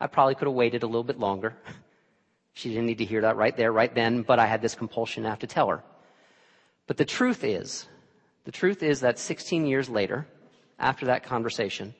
I 0.00 0.06
probably 0.06 0.34
could 0.34 0.46
have 0.46 0.54
waited 0.54 0.82
a 0.82 0.86
little 0.86 1.04
bit 1.04 1.18
longer. 1.18 1.56
She 2.52 2.70
didn't 2.70 2.86
need 2.86 2.98
to 2.98 3.04
hear 3.04 3.22
that 3.22 3.36
right 3.36 3.56
there, 3.56 3.70
right 3.70 3.94
then, 3.94 4.22
but 4.22 4.38
I 4.38 4.46
had 4.46 4.62
this 4.62 4.74
compulsion 4.74 5.22
to 5.22 5.30
have 5.30 5.40
to 5.40 5.46
tell 5.46 5.68
her. 5.68 5.84
But 6.88 6.96
the 6.96 7.04
truth 7.04 7.44
is, 7.44 7.86
the 8.44 8.52
truth 8.52 8.82
is 8.82 9.00
that 9.00 9.18
16 9.18 9.66
years 9.66 9.88
later, 9.88 10.26
after 10.78 11.06
that 11.06 11.22
conversation, 11.22 11.94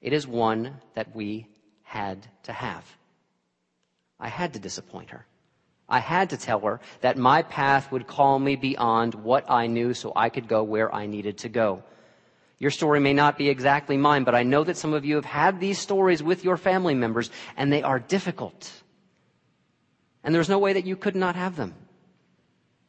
it 0.00 0.12
is 0.12 0.26
one 0.26 0.76
that 0.94 1.14
we 1.14 1.46
had 1.82 2.26
to 2.44 2.52
have. 2.52 2.84
I 4.18 4.28
had 4.28 4.52
to 4.54 4.58
disappoint 4.58 5.10
her. 5.10 5.26
I 5.90 5.98
had 5.98 6.30
to 6.30 6.36
tell 6.36 6.60
her 6.60 6.80
that 7.00 7.18
my 7.18 7.42
path 7.42 7.90
would 7.90 8.06
call 8.06 8.38
me 8.38 8.56
beyond 8.56 9.14
what 9.14 9.50
I 9.50 9.66
knew 9.66 9.92
so 9.92 10.12
I 10.14 10.28
could 10.28 10.48
go 10.48 10.62
where 10.62 10.94
I 10.94 11.06
needed 11.06 11.38
to 11.38 11.48
go. 11.48 11.82
Your 12.58 12.70
story 12.70 13.00
may 13.00 13.14
not 13.14 13.38
be 13.38 13.48
exactly 13.48 13.96
mine, 13.96 14.24
but 14.24 14.34
I 14.34 14.42
know 14.42 14.62
that 14.64 14.76
some 14.76 14.92
of 14.92 15.04
you 15.04 15.16
have 15.16 15.24
had 15.24 15.60
these 15.60 15.78
stories 15.78 16.22
with 16.22 16.44
your 16.44 16.56
family 16.56 16.94
members 16.94 17.30
and 17.56 17.72
they 17.72 17.82
are 17.82 17.98
difficult. 17.98 18.70
And 20.22 20.34
there's 20.34 20.48
no 20.48 20.58
way 20.58 20.74
that 20.74 20.86
you 20.86 20.94
could 20.96 21.16
not 21.16 21.36
have 21.36 21.56
them 21.56 21.74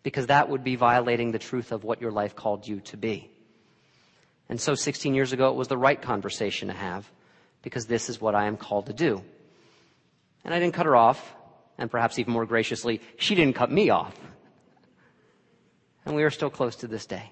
because 0.03 0.27
that 0.27 0.49
would 0.49 0.63
be 0.63 0.75
violating 0.75 1.31
the 1.31 1.39
truth 1.39 1.71
of 1.71 1.83
what 1.83 2.01
your 2.01 2.11
life 2.11 2.35
called 2.35 2.67
you 2.67 2.81
to 2.81 2.97
be. 2.97 3.29
And 4.49 4.59
so 4.59 4.75
16 4.75 5.13
years 5.15 5.31
ago, 5.31 5.49
it 5.49 5.55
was 5.55 5.69
the 5.69 5.77
right 5.77 6.01
conversation 6.01 6.67
to 6.67 6.73
have 6.73 7.09
because 7.61 7.85
this 7.85 8.09
is 8.09 8.19
what 8.19 8.35
I 8.35 8.47
am 8.47 8.57
called 8.57 8.87
to 8.87 8.93
do. 8.93 9.23
And 10.43 10.53
I 10.53 10.59
didn't 10.59 10.73
cut 10.73 10.85
her 10.85 10.95
off, 10.95 11.33
and 11.81 11.89
perhaps 11.89 12.19
even 12.19 12.31
more 12.31 12.45
graciously, 12.45 13.01
she 13.17 13.33
didn't 13.33 13.55
cut 13.55 13.71
me 13.71 13.89
off. 13.89 14.15
And 16.05 16.15
we 16.15 16.21
are 16.21 16.29
still 16.29 16.51
close 16.51 16.75
to 16.77 16.87
this 16.87 17.07
day. 17.07 17.31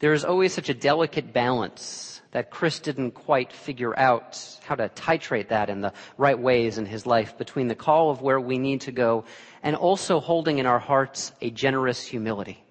There 0.00 0.12
is 0.12 0.24
always 0.24 0.52
such 0.52 0.68
a 0.68 0.74
delicate 0.74 1.32
balance 1.32 2.20
that 2.32 2.50
Chris 2.50 2.80
didn't 2.80 3.12
quite 3.12 3.52
figure 3.52 3.96
out 3.96 4.36
how 4.66 4.74
to 4.74 4.88
titrate 4.88 5.48
that 5.48 5.70
in 5.70 5.80
the 5.80 5.92
right 6.18 6.38
ways 6.38 6.76
in 6.76 6.86
his 6.86 7.06
life 7.06 7.38
between 7.38 7.68
the 7.68 7.76
call 7.76 8.10
of 8.10 8.20
where 8.20 8.40
we 8.40 8.58
need 8.58 8.80
to 8.80 8.92
go 8.92 9.24
and 9.62 9.76
also 9.76 10.18
holding 10.18 10.58
in 10.58 10.66
our 10.66 10.80
hearts 10.80 11.30
a 11.40 11.50
generous 11.50 12.04
humility. 12.04 12.64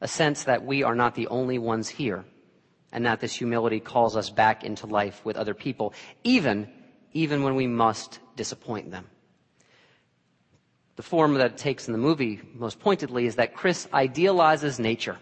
A 0.00 0.08
sense 0.08 0.44
that 0.44 0.64
we 0.64 0.82
are 0.82 0.94
not 0.94 1.14
the 1.14 1.28
only 1.28 1.58
ones 1.58 1.90
here 1.90 2.24
and 2.90 3.04
that 3.04 3.20
this 3.20 3.34
humility 3.34 3.80
calls 3.80 4.16
us 4.16 4.30
back 4.30 4.64
into 4.64 4.86
life 4.86 5.22
with 5.26 5.36
other 5.36 5.52
people, 5.52 5.92
even, 6.24 6.66
even 7.12 7.42
when 7.42 7.54
we 7.54 7.66
must 7.66 8.18
disappoint 8.34 8.90
them. 8.90 9.06
The 10.96 11.02
form 11.02 11.34
that 11.34 11.52
it 11.52 11.58
takes 11.58 11.86
in 11.86 11.92
the 11.92 11.98
movie 11.98 12.40
most 12.54 12.80
pointedly 12.80 13.26
is 13.26 13.36
that 13.36 13.54
Chris 13.54 13.86
idealizes 13.92 14.78
nature. 14.78 15.18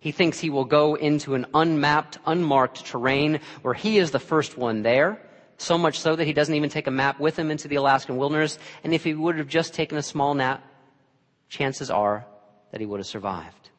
He 0.00 0.12
thinks 0.12 0.38
he 0.38 0.50
will 0.50 0.64
go 0.64 0.94
into 0.94 1.34
an 1.34 1.46
unmapped, 1.54 2.18
unmarked 2.24 2.84
terrain 2.86 3.40
where 3.62 3.74
he 3.74 3.98
is 3.98 4.10
the 4.10 4.18
first 4.18 4.56
one 4.56 4.82
there. 4.82 5.20
So 5.58 5.76
much 5.76 5.98
so 5.98 6.14
that 6.14 6.24
he 6.24 6.32
doesn't 6.32 6.54
even 6.54 6.70
take 6.70 6.86
a 6.86 6.92
map 6.92 7.18
with 7.18 7.38
him 7.38 7.50
into 7.50 7.68
the 7.68 7.76
Alaskan 7.76 8.16
wilderness. 8.16 8.58
And 8.84 8.94
if 8.94 9.04
he 9.04 9.14
would 9.14 9.36
have 9.38 9.48
just 9.48 9.74
taken 9.74 9.98
a 9.98 10.02
small 10.02 10.34
nap, 10.34 10.62
chances 11.48 11.90
are 11.90 12.24
that 12.70 12.80
he 12.80 12.86
would 12.86 13.00
have 13.00 13.06
survived. 13.06 13.70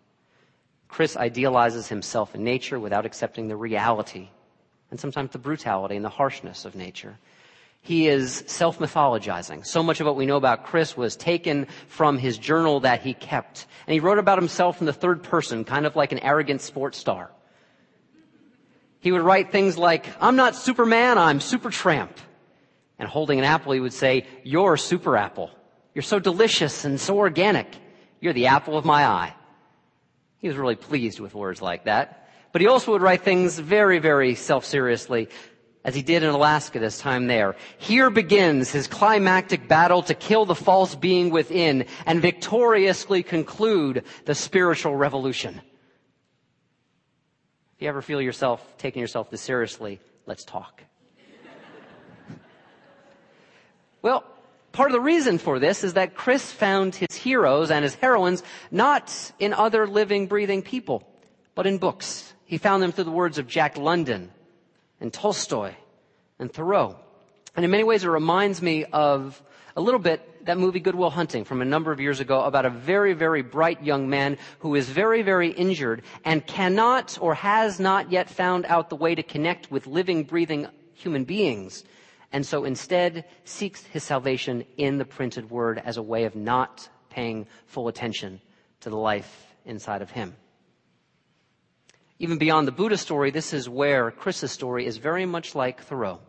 Chris 0.89 1.15
idealizes 1.15 1.87
himself 1.87 2.35
in 2.35 2.43
nature 2.43 2.79
without 2.79 3.05
accepting 3.05 3.47
the 3.47 3.55
reality 3.55 4.29
and 4.91 4.99
sometimes 4.99 5.31
the 5.31 5.37
brutality 5.37 5.95
and 5.95 6.03
the 6.03 6.09
harshness 6.09 6.65
of 6.65 6.75
nature. 6.75 7.17
He 7.81 8.07
is 8.07 8.43
self-mythologizing. 8.45 9.65
So 9.65 9.81
much 9.81 9.99
of 9.99 10.05
what 10.05 10.15
we 10.15 10.25
know 10.25 10.37
about 10.37 10.65
Chris 10.65 10.95
was 10.97 11.15
taken 11.15 11.65
from 11.87 12.17
his 12.17 12.37
journal 12.37 12.81
that 12.81 13.01
he 13.01 13.13
kept. 13.13 13.67
And 13.87 13.93
he 13.93 13.99
wrote 13.99 14.19
about 14.19 14.37
himself 14.37 14.79
in 14.79 14.85
the 14.85 14.93
third 14.93 15.23
person, 15.23 15.63
kind 15.63 15.85
of 15.85 15.95
like 15.95 16.11
an 16.11 16.19
arrogant 16.19 16.61
sports 16.61 16.97
star. 16.97 17.31
He 18.99 19.11
would 19.11 19.21
write 19.21 19.51
things 19.51 19.77
like, 19.77 20.07
I'm 20.19 20.35
not 20.35 20.55
Superman, 20.55 21.17
I'm 21.17 21.39
Super 21.39 21.69
Tramp. 21.69 22.17
And 22.99 23.07
holding 23.07 23.39
an 23.39 23.45
apple, 23.45 23.71
he 23.71 23.79
would 23.79 23.93
say, 23.93 24.27
you're 24.43 24.75
Super 24.75 25.15
Apple. 25.15 25.49
You're 25.95 26.03
so 26.03 26.19
delicious 26.19 26.83
and 26.83 26.99
so 26.99 27.17
organic. 27.17 27.73
You're 28.19 28.33
the 28.33 28.47
apple 28.47 28.77
of 28.77 28.83
my 28.83 29.05
eye. 29.05 29.33
He 30.39 30.49
was 30.49 30.57
really 30.57 30.75
pleased 30.75 31.21
with 31.21 31.33
words 31.33 31.61
like 31.61 31.85
that. 31.85 32.29
But 32.51 32.61
he 32.61 32.67
also 32.67 32.91
would 32.91 33.01
write 33.01 33.23
things 33.23 33.57
very, 33.57 33.99
very 33.99 34.35
self-seriously 34.35 35.29
as 35.83 35.95
he 35.95 36.01
did 36.01 36.23
in 36.23 36.29
Alaska 36.29 36.79
this 36.79 36.99
time 36.99 37.27
there. 37.27 37.55
Here 37.77 38.09
begins 38.09 38.71
his 38.71 38.87
climactic 38.87 39.67
battle 39.67 40.03
to 40.03 40.13
kill 40.13 40.45
the 40.45 40.55
false 40.55 40.95
being 40.95 41.29
within 41.29 41.85
and 42.05 42.21
victoriously 42.21 43.23
conclude 43.23 44.03
the 44.25 44.35
spiritual 44.35 44.95
revolution. 44.95 45.61
If 47.75 47.83
you 47.83 47.87
ever 47.87 48.01
feel 48.01 48.21
yourself 48.21 48.61
taking 48.77 48.99
yourself 48.99 49.29
this 49.29 49.41
seriously, 49.41 50.01
let's 50.25 50.43
talk. 50.43 50.83
well, 54.01 54.25
part 54.73 54.91
of 54.91 54.93
the 54.93 54.99
reason 54.99 55.37
for 55.37 55.59
this 55.59 55.85
is 55.85 55.93
that 55.93 56.13
Chris 56.13 56.51
found 56.51 56.93
his 56.93 57.15
heroes 57.15 57.71
and 57.71 57.83
his 57.83 57.95
heroines 57.95 58.43
not 58.69 59.31
in 59.39 59.53
other 59.53 59.87
living, 59.87 60.27
breathing 60.27 60.61
people, 60.61 61.07
but 61.55 61.65
in 61.65 61.77
books. 61.77 62.33
He 62.43 62.57
found 62.57 62.83
them 62.83 62.91
through 62.91 63.05
the 63.05 63.11
words 63.11 63.37
of 63.37 63.47
Jack 63.47 63.77
London, 63.77 64.29
and 64.99 65.13
Tolstoy 65.13 65.73
and 66.39 66.51
Thoreau. 66.51 66.95
And 67.55 67.65
in 67.65 67.71
many 67.71 67.83
ways, 67.83 68.03
it 68.03 68.09
reminds 68.09 68.61
me 68.61 68.85
of 68.85 69.41
a 69.75 69.81
little 69.81 69.99
bit 69.99 70.45
that 70.45 70.57
movie 70.57 70.79
Good 70.79 70.95
Will 70.95 71.09
Hunting 71.09 71.43
from 71.43 71.61
a 71.61 71.65
number 71.65 71.91
of 71.91 71.99
years 71.99 72.19
ago 72.19 72.43
about 72.43 72.65
a 72.65 72.69
very, 72.69 73.13
very 73.13 73.41
bright 73.41 73.83
young 73.83 74.09
man 74.09 74.37
who 74.59 74.75
is 74.75 74.89
very, 74.89 75.21
very 75.21 75.51
injured 75.51 76.01
and 76.25 76.45
cannot 76.45 77.17
or 77.21 77.33
has 77.35 77.79
not 77.79 78.11
yet 78.11 78.29
found 78.29 78.65
out 78.65 78.89
the 78.89 78.95
way 78.95 79.15
to 79.15 79.23
connect 79.23 79.69
with 79.69 79.87
living, 79.87 80.23
breathing 80.23 80.67
human 80.93 81.23
beings. 81.23 81.83
And 82.31 82.45
so 82.45 82.63
instead 82.63 83.25
seeks 83.43 83.83
his 83.85 84.03
salvation 84.03 84.65
in 84.77 84.97
the 84.97 85.05
printed 85.05 85.49
word 85.49 85.81
as 85.83 85.97
a 85.97 86.03
way 86.03 86.25
of 86.25 86.35
not 86.35 86.87
paying 87.09 87.47
full 87.65 87.87
attention 87.87 88.39
to 88.81 88.89
the 88.89 88.97
life 88.97 89.55
inside 89.65 90.01
of 90.01 90.11
him. 90.11 90.35
Even 92.21 92.37
beyond 92.37 92.67
the 92.67 92.73
Buddha 92.73 92.97
story, 92.97 93.31
this 93.31 93.53
is 93.53 93.69
where 93.69 94.11
Chris's 94.11 94.51
story 94.51 94.85
is 94.85 94.97
very 94.97 95.25
much 95.25 95.55
like 95.55 95.81
Thoreau. 95.81 96.19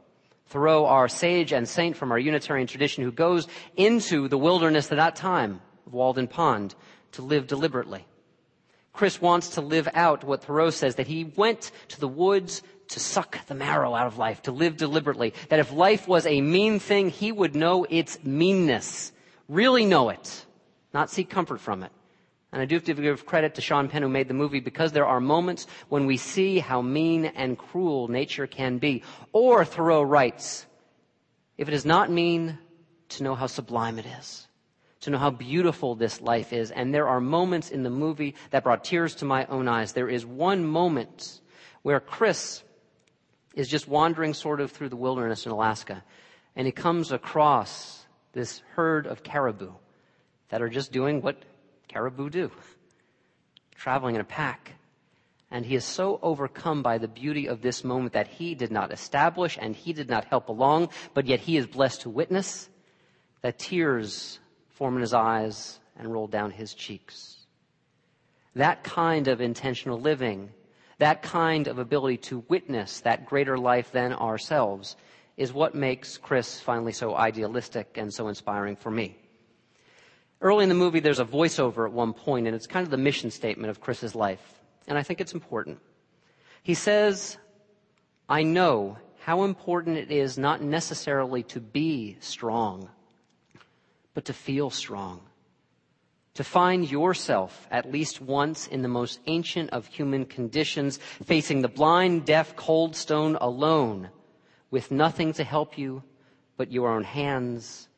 Thoreau, 0.47 0.87
our 0.87 1.09
sage 1.09 1.53
and 1.53 1.69
saint 1.69 1.97
from 1.97 2.13
our 2.13 2.19
Unitarian 2.19 2.69
tradition, 2.69 3.03
who 3.03 3.11
goes 3.11 3.49
into 3.77 4.29
the 4.29 4.39
wilderness 4.39 4.91
at 4.93 4.99
that 4.99 5.17
time 5.17 5.61
of 5.87 5.93
Walden 5.93 6.29
Pond 6.29 6.77
to 7.13 7.23
live 7.23 7.49
deliberately. 7.49 8.07
Chris 8.93 9.21
wants 9.21 9.51
to 9.51 9.61
live 9.61 9.89
out 9.95 10.23
what 10.23 10.45
Thoreau 10.45 10.71
says, 10.71 10.95
that 10.95 11.09
he 11.09 11.25
went 11.25 11.73
to 11.89 11.99
the 11.99 12.09
woods 12.09 12.63
to 12.89 13.01
suck 13.01 13.45
the 13.47 13.55
marrow 13.55 13.95
out 13.95 14.07
of 14.07 14.19
life, 14.19 14.43
to 14.43 14.53
live 14.53 14.77
deliberately. 14.77 15.33
That 15.49 15.61
if 15.61 15.73
life 15.73 16.07
was 16.07 16.27
a 16.27 16.41
mean 16.41 16.79
thing, 16.79 17.11
he 17.11 17.33
would 17.33 17.57
know 17.57 17.85
its 17.89 18.19
meanness. 18.25 19.13
Really 19.49 19.87
know 19.87 20.11
it. 20.11 20.47
Not 20.93 21.11
seek 21.11 21.31
comfort 21.31 21.61
from 21.61 21.83
it. 21.83 21.93
And 22.53 22.61
I 22.61 22.65
do 22.65 22.75
have 22.77 22.85
to 22.85 22.95
give 22.95 23.27
credit 23.27 23.55
to 23.55 23.61
Sean 23.61 23.89
Penn 23.89 24.03
who 24.03 24.09
made 24.09 24.29
the 24.29 24.35
movie 24.35 24.61
because 24.61 24.93
there 24.93 25.07
are 25.07 25.21
moments 25.21 25.67
when 25.89 26.07
we 26.07 26.17
see 26.17 26.59
how 26.59 26.83
mean 26.83 27.27
and 27.27 27.57
cruel 27.57 28.09
nature 28.09 28.47
can 28.47 28.79
be. 28.79 29.03
Or 29.33 29.65
Thoreau 29.65 30.03
writes, 30.03 30.67
if 31.57 31.69
it 31.69 31.75
is 31.75 31.85
not 31.85 32.11
mean, 32.11 32.59
to 33.11 33.23
know 33.23 33.35
how 33.35 33.47
sublime 33.47 33.99
it 33.99 34.07
is. 34.19 34.49
To 35.03 35.11
know 35.11 35.19
how 35.19 35.31
beautiful 35.31 35.95
this 35.95 36.21
life 36.21 36.53
is. 36.53 36.71
And 36.71 36.93
there 36.93 37.09
are 37.09 37.21
moments 37.21 37.71
in 37.71 37.85
the 37.85 37.91
movie 37.91 38.35
that 38.51 38.65
brought 38.65 38.85
tears 38.85 39.15
to 39.17 39.25
my 39.25 39.47
own 39.47 39.69
eyes. 39.69 39.93
There 39.93 40.09
is 40.09 40.27
one 40.27 40.65
moment 40.65 41.41
where 41.83 42.01
Chris 42.01 42.63
is 43.55 43.69
just 43.69 43.89
wandering 43.89 44.35
sort 44.35 44.61
of 44.61 44.71
through 44.73 44.89
the 44.89 44.97
wilderness 44.97 45.47
in 45.47 45.53
Alaska 45.53 46.03
and 46.57 46.67
he 46.67 46.73
comes 46.73 47.13
across 47.13 48.07
this 48.33 48.63
herd 48.75 49.07
of 49.07 49.23
caribou 49.23 49.73
that 50.51 50.63
are 50.63 50.69
just 50.69 50.93
doing 50.93 51.23
what 51.23 51.43
caribou 51.91 52.31
do, 52.31 52.51
traveling 53.75 54.15
in 54.15 54.21
a 54.21 54.25
pack. 54.25 54.75
And 55.51 55.67
he 55.67 55.75
is 55.75 55.85
so 55.85 56.21
overcome 56.23 56.83
by 56.83 56.99
the 56.99 57.09
beauty 57.09 57.49
of 57.49 57.61
this 57.61 57.83
moment 57.83 58.13
that 58.13 58.29
he 58.29 58.55
did 58.55 58.71
not 58.71 58.93
establish 58.93 59.59
and 59.61 59.75
he 59.75 59.93
did 59.93 60.09
not 60.09 60.27
help 60.27 60.49
along, 60.49 60.91
but 61.13 61.27
yet 61.27 61.41
he 61.41 61.57
is 61.57 61.67
blessed 61.67 62.03
to 62.03 62.11
witness 62.11 62.69
that 63.43 63.59
tears 63.59 64.39
form 64.69 64.95
in 64.95 65.01
his 65.01 65.13
eyes 65.13 65.81
and 65.99 66.13
roll 66.13 66.29
down 66.29 66.53
his 66.53 66.73
cheeks. 66.73 67.37
That 68.55 68.85
kind 68.85 69.27
of 69.27 69.41
intentional 69.41 70.01
living, 70.01 70.51
that 70.99 71.23
kind 71.23 71.67
of 71.67 71.79
ability 71.79 72.19
to 72.29 72.45
witness 72.49 73.01
that 73.01 73.27
greater 73.27 73.59
life 73.59 73.91
than 73.91 74.13
ourselves 74.13 74.95
is 75.37 75.53
what 75.53 75.75
makes 75.75 76.17
Chris 76.17 76.61
finally 76.61 76.93
so 76.93 77.17
idealistic 77.17 77.97
and 77.97 78.13
so 78.13 78.29
inspiring 78.29 78.77
for 78.77 78.91
me. 78.91 79.17
Early 80.43 80.63
in 80.63 80.71
the 80.71 80.75
movie, 80.75 81.01
there's 81.01 81.21
a 81.21 81.25
voiceover 81.25 81.87
at 81.87 81.93
one 81.93 82.15
point, 82.15 82.47
and 82.47 82.57
it's 82.57 82.67
kind 82.67 82.85
of 82.85 82.91
the 82.91 82.97
mission 82.97 83.31
statement 83.31 83.71
of 83.71 83.81
Chris's 83.81 84.15
life. 84.15 84.41
And 84.87 84.97
I 84.97 85.03
think 85.03 85.21
it's 85.21 85.35
important. 85.35 85.79
He 86.63 86.75
says, 86.75 87.37
I 88.29 88.43
know 88.43 88.97
how 89.21 89.43
important 89.43 89.99
it 89.99 90.11
is 90.11 90.39
not 90.39 90.63
necessarily 90.63 91.43
to 91.45 91.61
be 91.61 92.17
strong, 92.21 92.89
but 94.15 94.25
to 94.27 94.33
feel 94.33 94.71
strong. 94.71 95.21
To 96.35 96.45
find 96.45 96.91
yourself 96.91 97.67
at 97.71 97.91
least 97.91 98.23
once 98.23 98.67
in 98.67 98.81
the 98.81 98.89
most 98.89 99.21
ancient 99.27 99.71
of 99.71 99.87
human 99.87 100.25
conditions, 100.25 100.99
facing 101.25 101.61
the 101.61 101.69
blind, 101.69 102.25
deaf, 102.25 102.57
cold 102.57 102.97
stone 102.97 103.37
alone, 103.37 104.09
with 104.71 104.91
nothing 104.91 105.35
to 105.35 105.45
help 105.45 105.77
you 105.77 106.03
but 106.57 106.73
your 106.73 106.89
own 106.89 107.05
hands 107.05 107.89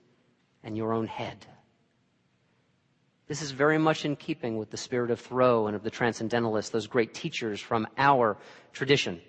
and 0.65 0.77
your 0.77 0.93
own 0.93 1.07
head. 1.07 1.47
This 3.33 3.41
is 3.41 3.53
very 3.53 3.79
much 3.79 4.05
in 4.05 4.15
keeping 4.15 4.59
with 4.59 4.71
the 4.71 4.77
spirit 4.77 5.11
of 5.11 5.19
Thoreau 5.19 5.67
and 5.67 5.75
of 5.75 5.83
the 5.83 5.89
Transcendentalists, 5.89 6.71
those 6.71 6.87
great 6.87 7.15
teachers 7.15 7.63
from 7.63 7.89
our 7.97 8.37
tradition. 8.75 9.23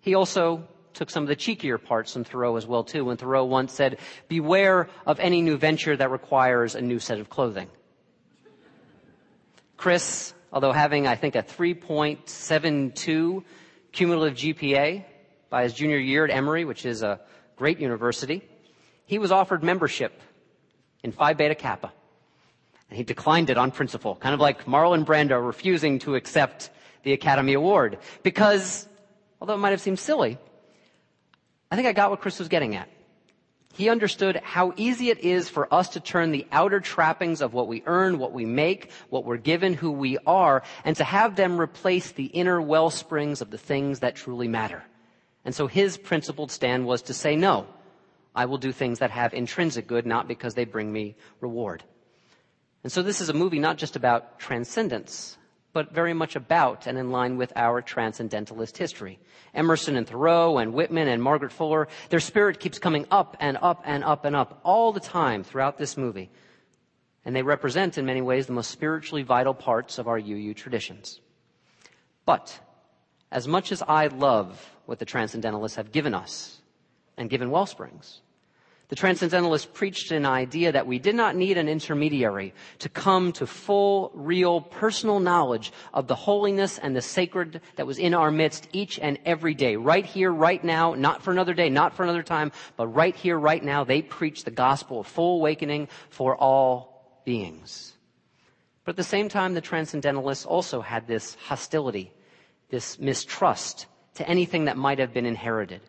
He 0.00 0.14
also 0.14 0.66
took 0.94 1.10
some 1.10 1.24
of 1.24 1.28
the 1.28 1.36
cheekier 1.36 1.76
parts 1.76 2.14
from 2.14 2.24
Thoreau 2.24 2.56
as 2.56 2.66
well 2.66 2.84
too, 2.84 3.04
when 3.04 3.18
Thoreau 3.18 3.44
once 3.44 3.74
said, 3.74 3.98
beware 4.28 4.88
of 5.06 5.20
any 5.20 5.42
new 5.42 5.58
venture 5.58 5.94
that 5.94 6.10
requires 6.10 6.74
a 6.74 6.80
new 6.80 6.98
set 6.98 7.20
of 7.20 7.28
clothing. 7.28 7.68
Chris, 9.76 10.32
although 10.50 10.72
having, 10.72 11.06
I 11.06 11.14
think, 11.14 11.34
a 11.34 11.42
3.72 11.42 13.44
cumulative 13.92 14.38
GPA 14.38 15.04
by 15.50 15.64
his 15.64 15.74
junior 15.74 15.98
year 15.98 16.24
at 16.24 16.30
Emory, 16.30 16.64
which 16.64 16.86
is 16.86 17.02
a 17.02 17.20
great 17.56 17.78
university, 17.78 18.42
he 19.04 19.18
was 19.18 19.30
offered 19.30 19.62
membership 19.62 20.18
in 21.02 21.12
Phi 21.12 21.34
Beta 21.34 21.54
Kappa. 21.54 21.92
He 22.94 23.02
declined 23.02 23.50
it 23.50 23.58
on 23.58 23.70
principle, 23.70 24.16
kind 24.16 24.34
of 24.34 24.40
like 24.40 24.64
Marlon 24.66 25.04
Brando 25.04 25.44
refusing 25.44 25.98
to 26.00 26.14
accept 26.14 26.70
the 27.02 27.12
Academy 27.12 27.54
Award. 27.54 27.98
Because, 28.22 28.88
although 29.40 29.54
it 29.54 29.58
might 29.58 29.70
have 29.70 29.80
seemed 29.80 29.98
silly, 29.98 30.38
I 31.70 31.76
think 31.76 31.88
I 31.88 31.92
got 31.92 32.10
what 32.10 32.20
Chris 32.20 32.38
was 32.38 32.48
getting 32.48 32.76
at. 32.76 32.88
He 33.74 33.88
understood 33.88 34.36
how 34.44 34.72
easy 34.76 35.10
it 35.10 35.18
is 35.18 35.48
for 35.48 35.72
us 35.74 35.88
to 35.90 36.00
turn 36.00 36.30
the 36.30 36.46
outer 36.52 36.78
trappings 36.78 37.40
of 37.40 37.54
what 37.54 37.66
we 37.66 37.82
earn, 37.86 38.18
what 38.18 38.32
we 38.32 38.44
make, 38.44 38.92
what 39.10 39.24
we're 39.24 39.36
given, 39.36 39.74
who 39.74 39.90
we 39.90 40.16
are, 40.26 40.62
and 40.84 40.94
to 40.96 41.02
have 41.02 41.34
them 41.34 41.60
replace 41.60 42.12
the 42.12 42.26
inner 42.26 42.62
well 42.62 42.88
springs 42.90 43.40
of 43.40 43.50
the 43.50 43.58
things 43.58 43.98
that 43.98 44.14
truly 44.14 44.46
matter. 44.46 44.84
And 45.44 45.52
so 45.52 45.66
his 45.66 45.96
principled 45.96 46.52
stand 46.52 46.86
was 46.86 47.02
to 47.02 47.14
say, 47.14 47.34
no, 47.34 47.66
I 48.32 48.46
will 48.46 48.58
do 48.58 48.70
things 48.70 49.00
that 49.00 49.10
have 49.10 49.34
intrinsic 49.34 49.88
good, 49.88 50.06
not 50.06 50.28
because 50.28 50.54
they 50.54 50.64
bring 50.64 50.92
me 50.92 51.16
reward. 51.40 51.82
And 52.84 52.92
so 52.92 53.02
this 53.02 53.20
is 53.22 53.30
a 53.30 53.34
movie 53.34 53.58
not 53.58 53.78
just 53.78 53.96
about 53.96 54.38
transcendence, 54.38 55.38
but 55.72 55.92
very 55.92 56.12
much 56.14 56.36
about 56.36 56.86
and 56.86 56.96
in 56.98 57.10
line 57.10 57.38
with 57.38 57.52
our 57.56 57.80
transcendentalist 57.80 58.76
history. 58.76 59.18
Emerson 59.54 59.96
and 59.96 60.06
Thoreau 60.06 60.58
and 60.58 60.74
Whitman 60.74 61.08
and 61.08 61.22
Margaret 61.22 61.50
Fuller, 61.50 61.88
their 62.10 62.20
spirit 62.20 62.60
keeps 62.60 62.78
coming 62.78 63.06
up 63.10 63.36
and 63.40 63.58
up 63.60 63.82
and 63.86 64.04
up 64.04 64.26
and 64.26 64.36
up 64.36 64.60
all 64.64 64.92
the 64.92 65.00
time 65.00 65.42
throughout 65.42 65.78
this 65.78 65.96
movie. 65.96 66.30
And 67.24 67.34
they 67.34 67.42
represent 67.42 67.96
in 67.96 68.04
many 68.04 68.20
ways 68.20 68.46
the 68.46 68.52
most 68.52 68.70
spiritually 68.70 69.22
vital 69.22 69.54
parts 69.54 69.98
of 69.98 70.06
our 70.06 70.18
UU 70.18 70.52
traditions. 70.52 71.22
But 72.26 72.60
as 73.32 73.48
much 73.48 73.72
as 73.72 73.82
I 73.82 74.08
love 74.08 74.76
what 74.84 74.98
the 74.98 75.06
transcendentalists 75.06 75.76
have 75.76 75.90
given 75.90 76.12
us 76.12 76.60
and 77.16 77.30
given 77.30 77.50
Wellsprings, 77.50 78.20
the 78.88 78.96
Transcendentalists 78.96 79.72
preached 79.72 80.10
an 80.10 80.26
idea 80.26 80.70
that 80.72 80.86
we 80.86 80.98
did 80.98 81.14
not 81.14 81.36
need 81.36 81.56
an 81.56 81.68
intermediary 81.68 82.52
to 82.80 82.88
come 82.88 83.32
to 83.32 83.46
full, 83.46 84.10
real, 84.14 84.60
personal 84.60 85.20
knowledge 85.20 85.72
of 85.94 86.06
the 86.06 86.14
holiness 86.14 86.78
and 86.78 86.94
the 86.94 87.00
sacred 87.00 87.62
that 87.76 87.86
was 87.86 87.98
in 87.98 88.12
our 88.12 88.30
midst 88.30 88.68
each 88.72 88.98
and 88.98 89.18
every 89.24 89.54
day. 89.54 89.76
Right 89.76 90.04
here, 90.04 90.30
right 90.30 90.62
now, 90.62 90.94
not 90.94 91.22
for 91.22 91.30
another 91.30 91.54
day, 91.54 91.70
not 91.70 91.94
for 91.94 92.02
another 92.02 92.22
time, 92.22 92.52
but 92.76 92.88
right 92.88 93.16
here, 93.16 93.38
right 93.38 93.64
now, 93.64 93.84
they 93.84 94.02
preached 94.02 94.44
the 94.44 94.50
gospel 94.50 95.00
of 95.00 95.06
full 95.06 95.36
awakening 95.36 95.88
for 96.10 96.36
all 96.36 97.22
beings. 97.24 97.94
But 98.84 98.92
at 98.92 98.96
the 98.96 99.02
same 99.02 99.30
time, 99.30 99.54
the 99.54 99.62
Transcendentalists 99.62 100.44
also 100.44 100.82
had 100.82 101.06
this 101.06 101.36
hostility, 101.46 102.12
this 102.68 102.98
mistrust 102.98 103.86
to 104.16 104.28
anything 104.28 104.66
that 104.66 104.76
might 104.76 104.98
have 104.98 105.14
been 105.14 105.26
inherited 105.26 105.80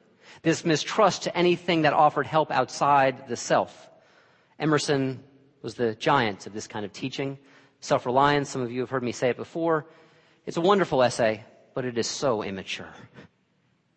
this 0.45 0.63
mistrust 0.63 1.23
to 1.23 1.35
anything 1.35 1.81
that 1.81 1.91
offered 1.91 2.27
help 2.27 2.51
outside 2.51 3.27
the 3.27 3.35
self. 3.35 3.89
Emerson 4.59 5.21
was 5.63 5.73
the 5.73 5.95
giant 5.95 6.45
of 6.45 6.53
this 6.53 6.67
kind 6.67 6.85
of 6.85 6.93
teaching. 6.93 7.39
Self-reliance, 7.79 8.47
some 8.47 8.61
of 8.61 8.71
you 8.71 8.81
have 8.81 8.91
heard 8.91 9.01
me 9.01 9.11
say 9.11 9.29
it 9.29 9.37
before. 9.37 9.87
It's 10.45 10.57
a 10.57 10.61
wonderful 10.61 11.01
essay, 11.01 11.43
but 11.73 11.83
it 11.83 11.97
is 11.97 12.05
so 12.05 12.43
immature. 12.43 12.93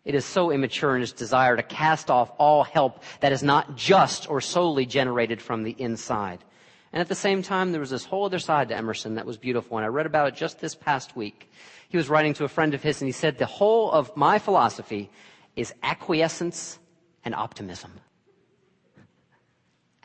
It 0.03 0.15
is 0.15 0.25
so 0.25 0.49
immature 0.49 0.95
in 0.95 1.03
its 1.03 1.11
desire 1.11 1.55
to 1.55 1.61
cast 1.61 2.09
off 2.09 2.31
all 2.39 2.63
help 2.63 3.03
that 3.19 3.31
is 3.31 3.43
not 3.43 3.75
just 3.75 4.27
or 4.27 4.41
solely 4.41 4.87
generated 4.87 5.43
from 5.43 5.61
the 5.61 5.75
inside. 5.77 6.43
And 6.91 6.99
at 6.99 7.09
the 7.09 7.13
same 7.13 7.43
time, 7.43 7.71
there 7.71 7.79
was 7.79 7.91
this 7.91 8.05
whole 8.05 8.25
other 8.25 8.39
side 8.39 8.69
to 8.69 8.75
Emerson 8.75 9.13
that 9.15 9.27
was 9.27 9.37
beautiful, 9.37 9.77
and 9.77 9.85
I 9.85 9.89
read 9.89 10.07
about 10.07 10.29
it 10.29 10.35
just 10.35 10.59
this 10.59 10.73
past 10.73 11.15
week. 11.15 11.51
He 11.89 11.97
was 11.97 12.09
writing 12.09 12.33
to 12.33 12.43
a 12.43 12.49
friend 12.49 12.73
of 12.73 12.81
his, 12.81 13.01
and 13.01 13.07
he 13.07 13.11
said, 13.11 13.37
the 13.37 13.45
whole 13.45 13.91
of 13.91 14.17
my 14.17 14.39
philosophy 14.39 15.11
is 15.55 15.73
acquiescence 15.83 16.79
and 17.25 17.35
optimism. 17.35 17.91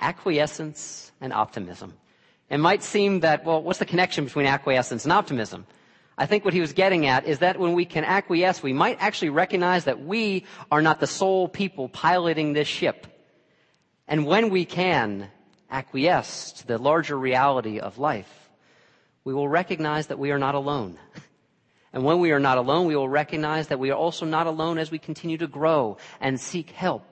Acquiescence 0.01 1.13
and 1.21 1.33
optimism. 1.33 1.95
It 2.51 2.59
might 2.59 2.83
seem 2.83 3.21
that, 3.21 3.45
well, 3.45 3.63
what's 3.63 3.79
the 3.79 3.87
connection 3.87 4.25
between 4.25 4.47
acquiescence 4.47 5.05
and 5.05 5.13
optimism? 5.13 5.67
I 6.17 6.27
think 6.27 6.45
what 6.45 6.55
he 6.55 6.61
was 6.61 6.73
getting 6.73 7.07
at 7.07 7.27
is 7.27 7.41
that 7.41 7.59
when 7.59 7.73
we 7.73 7.85
can 7.85 8.05
acquiesce, 8.05 8.63
we 8.63 8.73
might 8.73 8.99
actually 9.01 9.31
recognize 9.31 9.85
that 9.85 10.05
we 10.05 10.45
are 10.71 10.83
not 10.83 11.01
the 11.01 11.07
sole 11.07 11.49
people 11.49 11.89
piloting 11.89 12.53
this 12.53 12.69
ship. 12.69 13.07
And 14.07 14.27
when 14.27 14.51
we 14.51 14.65
can 14.65 15.31
acquiesce 15.71 16.53
to 16.53 16.67
the 16.67 16.79
larger 16.79 17.19
reality 17.19 17.81
of 17.81 17.99
life, 17.99 18.51
we 19.25 19.35
will 19.35 19.49
recognize 19.49 20.09
that 20.09 20.19
we 20.19 20.31
are 20.31 20.39
not 20.39 20.55
alone. 20.55 20.99
And 21.95 22.03
when 22.03 22.19
we 22.19 22.33
are 22.33 22.41
not 22.41 22.59
alone, 22.59 22.89
we 22.89 22.97
will 22.97 23.09
recognize 23.09 23.69
that 23.69 23.79
we 23.79 23.93
are 23.93 23.97
also 23.97 24.27
not 24.27 24.49
alone 24.49 24.79
as 24.79 24.91
we 24.91 24.99
continue 24.99 25.39
to 25.39 25.47
grow 25.47 25.97
and 26.21 26.41
seek 26.41 26.71
help 26.71 27.07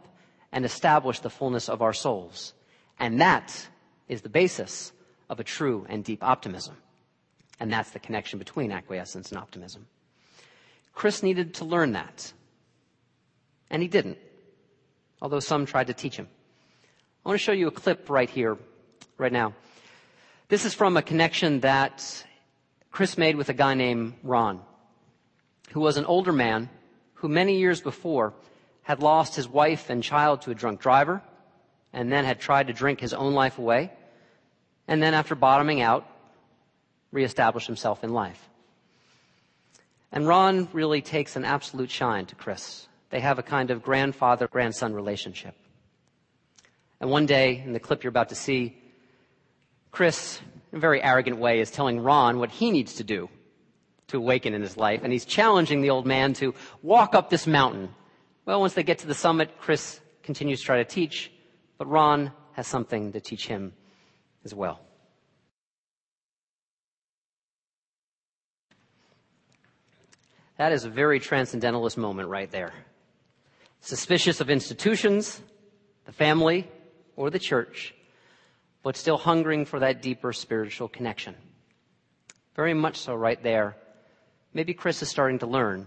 and 0.50 0.64
establish 0.64 1.20
the 1.20 1.30
fullness 1.30 1.68
of 1.68 1.82
our 1.82 1.92
souls. 1.92 2.52
And 2.98 3.20
that 3.20 3.68
is 4.08 4.22
the 4.22 4.28
basis 4.28 4.92
of 5.30 5.38
a 5.38 5.44
true 5.44 5.86
and 5.88 6.02
deep 6.02 6.24
optimism. 6.24 6.76
And 7.60 7.72
that's 7.72 7.92
the 7.92 8.00
connection 8.00 8.40
between 8.40 8.72
acquiescence 8.72 9.30
and 9.30 9.38
optimism. 9.38 9.86
Chris 10.94 11.22
needed 11.22 11.54
to 11.54 11.64
learn 11.64 11.92
that. 11.92 12.32
And 13.70 13.82
he 13.82 13.88
didn't, 13.88 14.18
although 15.22 15.38
some 15.38 15.64
tried 15.64 15.86
to 15.86 15.94
teach 15.94 16.16
him. 16.16 16.26
I 17.24 17.28
want 17.28 17.38
to 17.38 17.44
show 17.44 17.52
you 17.52 17.68
a 17.68 17.70
clip 17.70 18.10
right 18.10 18.28
here, 18.28 18.58
right 19.16 19.32
now. 19.32 19.54
This 20.48 20.64
is 20.64 20.74
from 20.74 20.96
a 20.96 21.02
connection 21.02 21.60
that 21.60 22.26
Chris 22.90 23.16
made 23.16 23.36
with 23.36 23.48
a 23.48 23.54
guy 23.54 23.74
named 23.74 24.14
Ron, 24.24 24.60
who 25.72 25.80
was 25.80 25.96
an 25.96 26.04
older 26.04 26.32
man 26.32 26.68
who 27.14 27.28
many 27.28 27.58
years 27.58 27.80
before 27.80 28.34
had 28.82 29.02
lost 29.02 29.36
his 29.36 29.48
wife 29.48 29.90
and 29.90 30.02
child 30.02 30.42
to 30.42 30.50
a 30.50 30.54
drunk 30.54 30.80
driver 30.80 31.22
and 31.92 32.10
then 32.10 32.24
had 32.24 32.40
tried 32.40 32.66
to 32.66 32.72
drink 32.72 33.00
his 33.00 33.14
own 33.14 33.34
life 33.34 33.58
away. 33.58 33.90
And 34.88 35.02
then 35.02 35.14
after 35.14 35.34
bottoming 35.34 35.80
out, 35.80 36.06
reestablish 37.10 37.66
himself 37.66 38.04
in 38.04 38.12
life. 38.12 38.48
And 40.10 40.26
Ron 40.26 40.68
really 40.72 41.00
takes 41.00 41.36
an 41.36 41.44
absolute 41.44 41.90
shine 41.90 42.26
to 42.26 42.34
Chris. 42.34 42.86
They 43.10 43.20
have 43.20 43.38
a 43.38 43.42
kind 43.42 43.70
of 43.70 43.82
grandfather 43.82 44.48
grandson 44.48 44.94
relationship. 44.94 45.54
And 47.00 47.10
one 47.10 47.26
day, 47.26 47.62
in 47.64 47.72
the 47.72 47.80
clip 47.80 48.02
you're 48.02 48.10
about 48.10 48.28
to 48.28 48.34
see, 48.34 48.76
Chris, 49.90 50.40
in 50.70 50.78
a 50.78 50.80
very 50.80 51.02
arrogant 51.02 51.38
way, 51.38 51.60
is 51.60 51.70
telling 51.70 52.00
Ron 52.00 52.38
what 52.38 52.50
he 52.50 52.70
needs 52.70 52.94
to 52.94 53.04
do 53.04 53.28
to 54.12 54.18
awaken 54.18 54.54
in 54.54 54.62
his 54.62 54.76
life. 54.76 55.00
And 55.02 55.12
he's 55.12 55.24
challenging 55.24 55.82
the 55.82 55.90
old 55.90 56.06
man 56.06 56.32
to 56.34 56.54
walk 56.82 57.14
up 57.14 57.28
this 57.28 57.46
mountain. 57.46 57.88
Well, 58.46 58.60
once 58.60 58.74
they 58.74 58.82
get 58.82 58.98
to 58.98 59.06
the 59.06 59.14
summit, 59.14 59.58
Chris 59.58 60.00
continues 60.22 60.60
to 60.60 60.66
try 60.66 60.76
to 60.78 60.84
teach, 60.84 61.32
but 61.78 61.88
Ron 61.88 62.32
has 62.52 62.66
something 62.66 63.12
to 63.12 63.20
teach 63.20 63.46
him 63.46 63.72
as 64.44 64.54
well. 64.54 64.80
That 70.58 70.72
is 70.72 70.84
a 70.84 70.90
very 70.90 71.18
transcendentalist 71.18 71.96
moment 71.96 72.28
right 72.28 72.50
there. 72.50 72.72
Suspicious 73.80 74.40
of 74.40 74.48
institutions, 74.48 75.40
the 76.04 76.12
family, 76.12 76.70
or 77.16 77.30
the 77.30 77.38
church, 77.38 77.94
but 78.82 78.96
still 78.96 79.16
hungering 79.16 79.64
for 79.64 79.80
that 79.80 80.02
deeper 80.02 80.32
spiritual 80.32 80.88
connection. 80.88 81.34
Very 82.54 82.74
much 82.74 82.98
so 82.98 83.14
right 83.14 83.42
there. 83.42 83.76
Maybe 84.54 84.74
Chris 84.74 85.02
is 85.02 85.08
starting 85.08 85.38
to 85.40 85.46
learn 85.46 85.86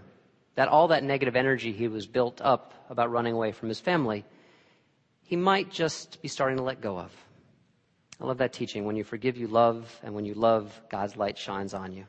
that 0.56 0.68
all 0.68 0.88
that 0.88 1.04
negative 1.04 1.36
energy 1.36 1.72
he 1.72 1.86
was 1.86 2.06
built 2.06 2.40
up 2.40 2.72
about 2.90 3.10
running 3.10 3.34
away 3.34 3.52
from 3.52 3.68
his 3.68 3.78
family, 3.80 4.24
he 5.22 5.36
might 5.36 5.70
just 5.70 6.20
be 6.22 6.28
starting 6.28 6.56
to 6.56 6.64
let 6.64 6.80
go 6.80 6.98
of. 6.98 7.12
I 8.20 8.24
love 8.24 8.38
that 8.38 8.52
teaching. 8.52 8.84
When 8.84 8.96
you 8.96 9.04
forgive, 9.04 9.36
you 9.36 9.48
love, 9.48 10.00
and 10.02 10.14
when 10.14 10.24
you 10.24 10.34
love, 10.34 10.80
God's 10.88 11.16
light 11.16 11.36
shines 11.36 11.74
on 11.74 11.92
you. 11.92 12.06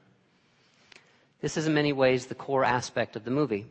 This 1.41 1.58
is 1.58 1.67
in 1.67 1.74
many 1.74 1.93
ways 1.93 2.26
the 2.26 2.36
core 2.36 2.63
aspect 2.63 3.15
of 3.15 3.26
the 3.26 3.32
movie, 3.32 3.67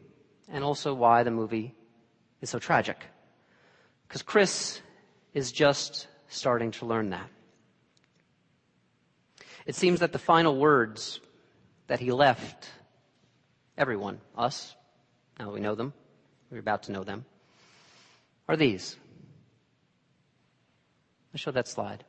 and 0.48 0.62
also 0.62 0.92
why 0.92 1.22
the 1.22 1.30
movie 1.30 1.74
is 2.40 2.50
so 2.50 2.58
tragic. 2.58 3.02
Because 4.06 4.22
Chris 4.22 4.80
is 5.32 5.50
just 5.50 6.06
starting 6.28 6.70
to 6.72 6.86
learn 6.86 7.10
that. 7.10 7.28
It 9.64 9.74
seems 9.74 10.00
that 10.00 10.12
the 10.12 10.18
final 10.18 10.56
words 10.56 11.18
that 11.86 12.00
he 12.00 12.12
left 12.12 12.68
everyone, 13.76 14.20
us, 14.36 14.74
now 15.38 15.52
we 15.52 15.60
know 15.60 15.74
them, 15.74 15.92
we're 16.50 16.58
about 16.58 16.84
to 16.84 16.92
know 16.92 17.04
them, 17.04 17.24
are 18.48 18.56
these. 18.56 18.96
I'll 21.32 21.38
show 21.38 21.50
that 21.50 21.68
slide. 21.68 22.04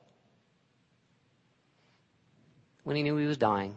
When 2.84 2.96
he 2.96 3.04
knew 3.04 3.18
he 3.18 3.26
was 3.26 3.38
dying, 3.38 3.76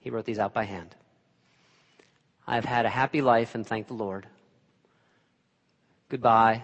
he 0.00 0.10
wrote 0.10 0.26
these 0.26 0.38
out 0.38 0.52
by 0.52 0.64
hand. 0.64 0.94
I 2.46 2.56
have 2.56 2.64
had 2.64 2.84
a 2.84 2.90
happy 2.90 3.22
life 3.22 3.54
and 3.54 3.66
thank 3.66 3.86
the 3.86 3.94
Lord. 3.94 4.26
Goodbye 6.08 6.62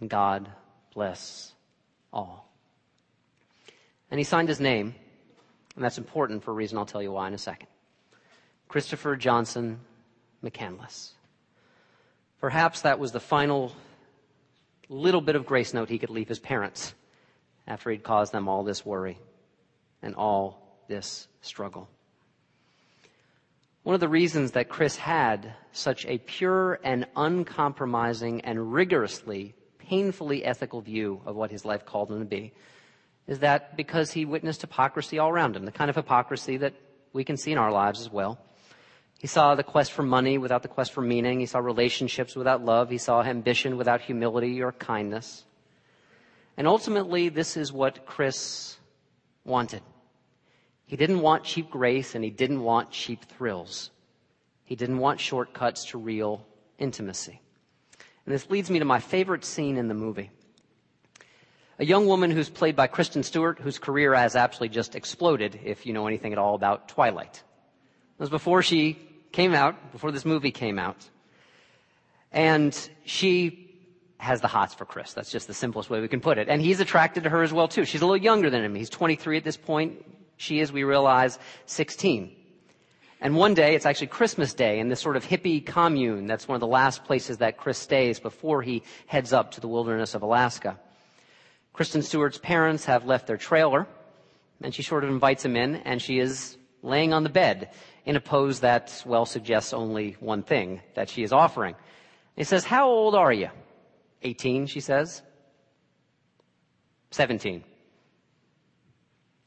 and 0.00 0.08
God 0.08 0.48
bless 0.94 1.52
all. 2.12 2.48
And 4.10 4.18
he 4.18 4.24
signed 4.24 4.48
his 4.48 4.60
name, 4.60 4.94
and 5.78 5.84
that's 5.84 5.96
important 5.96 6.42
for 6.42 6.50
a 6.50 6.54
reason 6.54 6.76
I'll 6.76 6.86
tell 6.86 7.00
you 7.00 7.12
why 7.12 7.28
in 7.28 7.34
a 7.34 7.38
second. 7.38 7.68
Christopher 8.66 9.14
Johnson 9.14 9.78
McCandless. 10.44 11.12
Perhaps 12.40 12.80
that 12.80 12.98
was 12.98 13.12
the 13.12 13.20
final 13.20 13.70
little 14.88 15.20
bit 15.20 15.36
of 15.36 15.46
grace 15.46 15.72
note 15.72 15.88
he 15.88 16.00
could 16.00 16.10
leave 16.10 16.26
his 16.26 16.40
parents 16.40 16.94
after 17.68 17.92
he'd 17.92 18.02
caused 18.02 18.32
them 18.32 18.48
all 18.48 18.64
this 18.64 18.84
worry 18.84 19.18
and 20.02 20.16
all 20.16 20.82
this 20.88 21.28
struggle. 21.42 21.88
One 23.84 23.94
of 23.94 24.00
the 24.00 24.08
reasons 24.08 24.50
that 24.52 24.68
Chris 24.68 24.96
had 24.96 25.54
such 25.70 26.04
a 26.06 26.18
pure 26.18 26.80
and 26.82 27.06
uncompromising 27.14 28.40
and 28.40 28.72
rigorously, 28.72 29.54
painfully 29.78 30.44
ethical 30.44 30.80
view 30.80 31.20
of 31.24 31.36
what 31.36 31.52
his 31.52 31.64
life 31.64 31.86
called 31.86 32.10
him 32.10 32.18
to 32.18 32.24
be 32.24 32.52
is 33.28 33.40
that 33.40 33.76
because 33.76 34.10
he 34.10 34.24
witnessed 34.24 34.62
hypocrisy 34.62 35.18
all 35.18 35.28
around 35.28 35.54
him, 35.54 35.66
the 35.66 35.70
kind 35.70 35.90
of 35.90 35.94
hypocrisy 35.96 36.56
that 36.56 36.74
we 37.12 37.22
can 37.22 37.36
see 37.36 37.52
in 37.52 37.58
our 37.58 37.70
lives 37.70 38.00
as 38.00 38.10
well. 38.10 38.38
He 39.18 39.26
saw 39.26 39.54
the 39.54 39.62
quest 39.62 39.92
for 39.92 40.02
money 40.02 40.38
without 40.38 40.62
the 40.62 40.68
quest 40.68 40.92
for 40.92 41.02
meaning. 41.02 41.38
He 41.38 41.46
saw 41.46 41.58
relationships 41.58 42.34
without 42.34 42.64
love. 42.64 42.88
He 42.88 42.98
saw 42.98 43.22
ambition 43.22 43.76
without 43.76 44.00
humility 44.00 44.62
or 44.62 44.72
kindness. 44.72 45.44
And 46.56 46.66
ultimately, 46.66 47.28
this 47.28 47.56
is 47.56 47.72
what 47.72 48.06
Chris 48.06 48.76
wanted. 49.44 49.82
He 50.86 50.96
didn't 50.96 51.20
want 51.20 51.44
cheap 51.44 51.68
grace 51.70 52.14
and 52.14 52.24
he 52.24 52.30
didn't 52.30 52.62
want 52.62 52.90
cheap 52.90 53.24
thrills. 53.26 53.90
He 54.64 54.74
didn't 54.74 54.98
want 54.98 55.20
shortcuts 55.20 55.84
to 55.86 55.98
real 55.98 56.46
intimacy. 56.78 57.40
And 58.24 58.34
this 58.34 58.48
leads 58.48 58.70
me 58.70 58.78
to 58.78 58.84
my 58.84 59.00
favorite 59.00 59.44
scene 59.44 59.76
in 59.76 59.88
the 59.88 59.94
movie. 59.94 60.30
A 61.80 61.84
young 61.84 62.06
woman 62.06 62.32
who's 62.32 62.50
played 62.50 62.74
by 62.74 62.88
Kristen 62.88 63.22
Stewart, 63.22 63.60
whose 63.60 63.78
career 63.78 64.12
has 64.12 64.34
absolutely 64.34 64.74
just 64.74 64.96
exploded, 64.96 65.60
if 65.64 65.86
you 65.86 65.92
know 65.92 66.08
anything 66.08 66.32
at 66.32 66.38
all 66.38 66.56
about 66.56 66.88
Twilight. 66.88 67.36
It 67.36 68.20
was 68.20 68.30
before 68.30 68.62
she 68.62 68.98
came 69.30 69.54
out, 69.54 69.92
before 69.92 70.10
this 70.10 70.24
movie 70.24 70.50
came 70.50 70.78
out. 70.78 71.08
And 72.32 72.76
she 73.04 73.64
has 74.18 74.40
the 74.40 74.48
hots 74.48 74.74
for 74.74 74.84
Chris. 74.84 75.12
That's 75.12 75.30
just 75.30 75.46
the 75.46 75.54
simplest 75.54 75.88
way 75.88 76.00
we 76.00 76.08
can 76.08 76.20
put 76.20 76.38
it. 76.38 76.48
And 76.48 76.60
he's 76.60 76.80
attracted 76.80 77.22
to 77.22 77.30
her 77.30 77.44
as 77.44 77.52
well 77.52 77.68
too. 77.68 77.84
She's 77.84 78.02
a 78.02 78.06
little 78.06 78.22
younger 78.22 78.50
than 78.50 78.64
him. 78.64 78.74
He's 78.74 78.90
23 78.90 79.36
at 79.36 79.44
this 79.44 79.56
point. 79.56 80.04
She 80.36 80.58
is, 80.58 80.72
we 80.72 80.82
realize, 80.82 81.38
16. 81.66 82.34
And 83.20 83.36
one 83.36 83.54
day, 83.54 83.76
it's 83.76 83.86
actually 83.86 84.08
Christmas 84.08 84.52
Day 84.52 84.80
in 84.80 84.88
this 84.88 85.00
sort 85.00 85.16
of 85.16 85.24
hippie 85.24 85.64
commune. 85.64 86.26
That's 86.26 86.48
one 86.48 86.56
of 86.56 86.60
the 86.60 86.66
last 86.66 87.04
places 87.04 87.38
that 87.38 87.56
Chris 87.56 87.78
stays 87.78 88.18
before 88.18 88.62
he 88.62 88.82
heads 89.06 89.32
up 89.32 89.52
to 89.52 89.60
the 89.60 89.68
wilderness 89.68 90.14
of 90.14 90.22
Alaska. 90.22 90.78
Kristen 91.78 92.02
Stewart's 92.02 92.38
parents 92.38 92.86
have 92.86 93.06
left 93.06 93.28
their 93.28 93.36
trailer, 93.36 93.86
and 94.60 94.74
she 94.74 94.82
sort 94.82 95.04
of 95.04 95.10
invites 95.10 95.44
him 95.44 95.54
in, 95.54 95.76
and 95.76 96.02
she 96.02 96.18
is 96.18 96.56
laying 96.82 97.12
on 97.12 97.22
the 97.22 97.28
bed 97.28 97.70
in 98.04 98.16
a 98.16 98.20
pose 98.20 98.58
that, 98.62 99.00
well, 99.06 99.24
suggests 99.24 99.72
only 99.72 100.16
one 100.18 100.42
thing 100.42 100.80
that 100.96 101.08
she 101.08 101.22
is 101.22 101.32
offering. 101.32 101.76
He 102.34 102.42
says, 102.42 102.64
How 102.64 102.88
old 102.88 103.14
are 103.14 103.32
you? 103.32 103.50
18, 104.22 104.66
she 104.66 104.80
says. 104.80 105.22
17. 107.12 107.62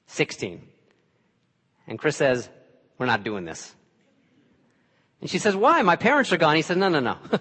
16. 0.08 0.62
And 1.86 2.00
Chris 2.00 2.16
says, 2.16 2.48
We're 2.98 3.08
not 3.08 3.26
doing 3.26 3.44
this. 3.44 3.76
And 5.20 5.30
she 5.30 5.38
says, 5.38 5.54
Why? 5.54 5.82
My 5.82 5.98
parents 5.98 6.32
are 6.32 6.38
gone. 6.38 6.56
He 6.56 6.62
said, 6.62 6.78
No, 6.78 6.88
no, 6.88 7.02
no. 7.02 7.18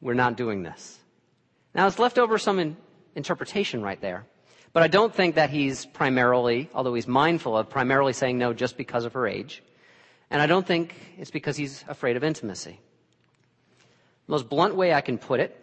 We're 0.00 0.14
not 0.14 0.36
doing 0.36 0.64
this. 0.64 0.98
Now, 1.72 1.86
it's 1.86 2.00
left 2.00 2.18
over 2.18 2.36
some 2.36 2.58
interpretation 3.16 3.82
right 3.82 4.00
there. 4.00 4.24
But 4.72 4.82
I 4.82 4.88
don't 4.88 5.12
think 5.12 5.34
that 5.34 5.50
he's 5.50 5.86
primarily, 5.86 6.68
although 6.74 6.94
he's 6.94 7.08
mindful 7.08 7.56
of, 7.56 7.68
primarily 7.68 8.12
saying 8.12 8.38
no 8.38 8.52
just 8.52 8.76
because 8.76 9.04
of 9.04 9.14
her 9.14 9.26
age. 9.26 9.62
And 10.30 10.42
I 10.42 10.46
don't 10.46 10.66
think 10.66 10.94
it's 11.18 11.30
because 11.30 11.56
he's 11.56 11.84
afraid 11.88 12.16
of 12.16 12.22
intimacy. 12.22 12.78
The 14.26 14.30
most 14.30 14.48
blunt 14.48 14.76
way 14.76 14.92
I 14.92 15.00
can 15.00 15.18
put 15.18 15.40
it, 15.40 15.56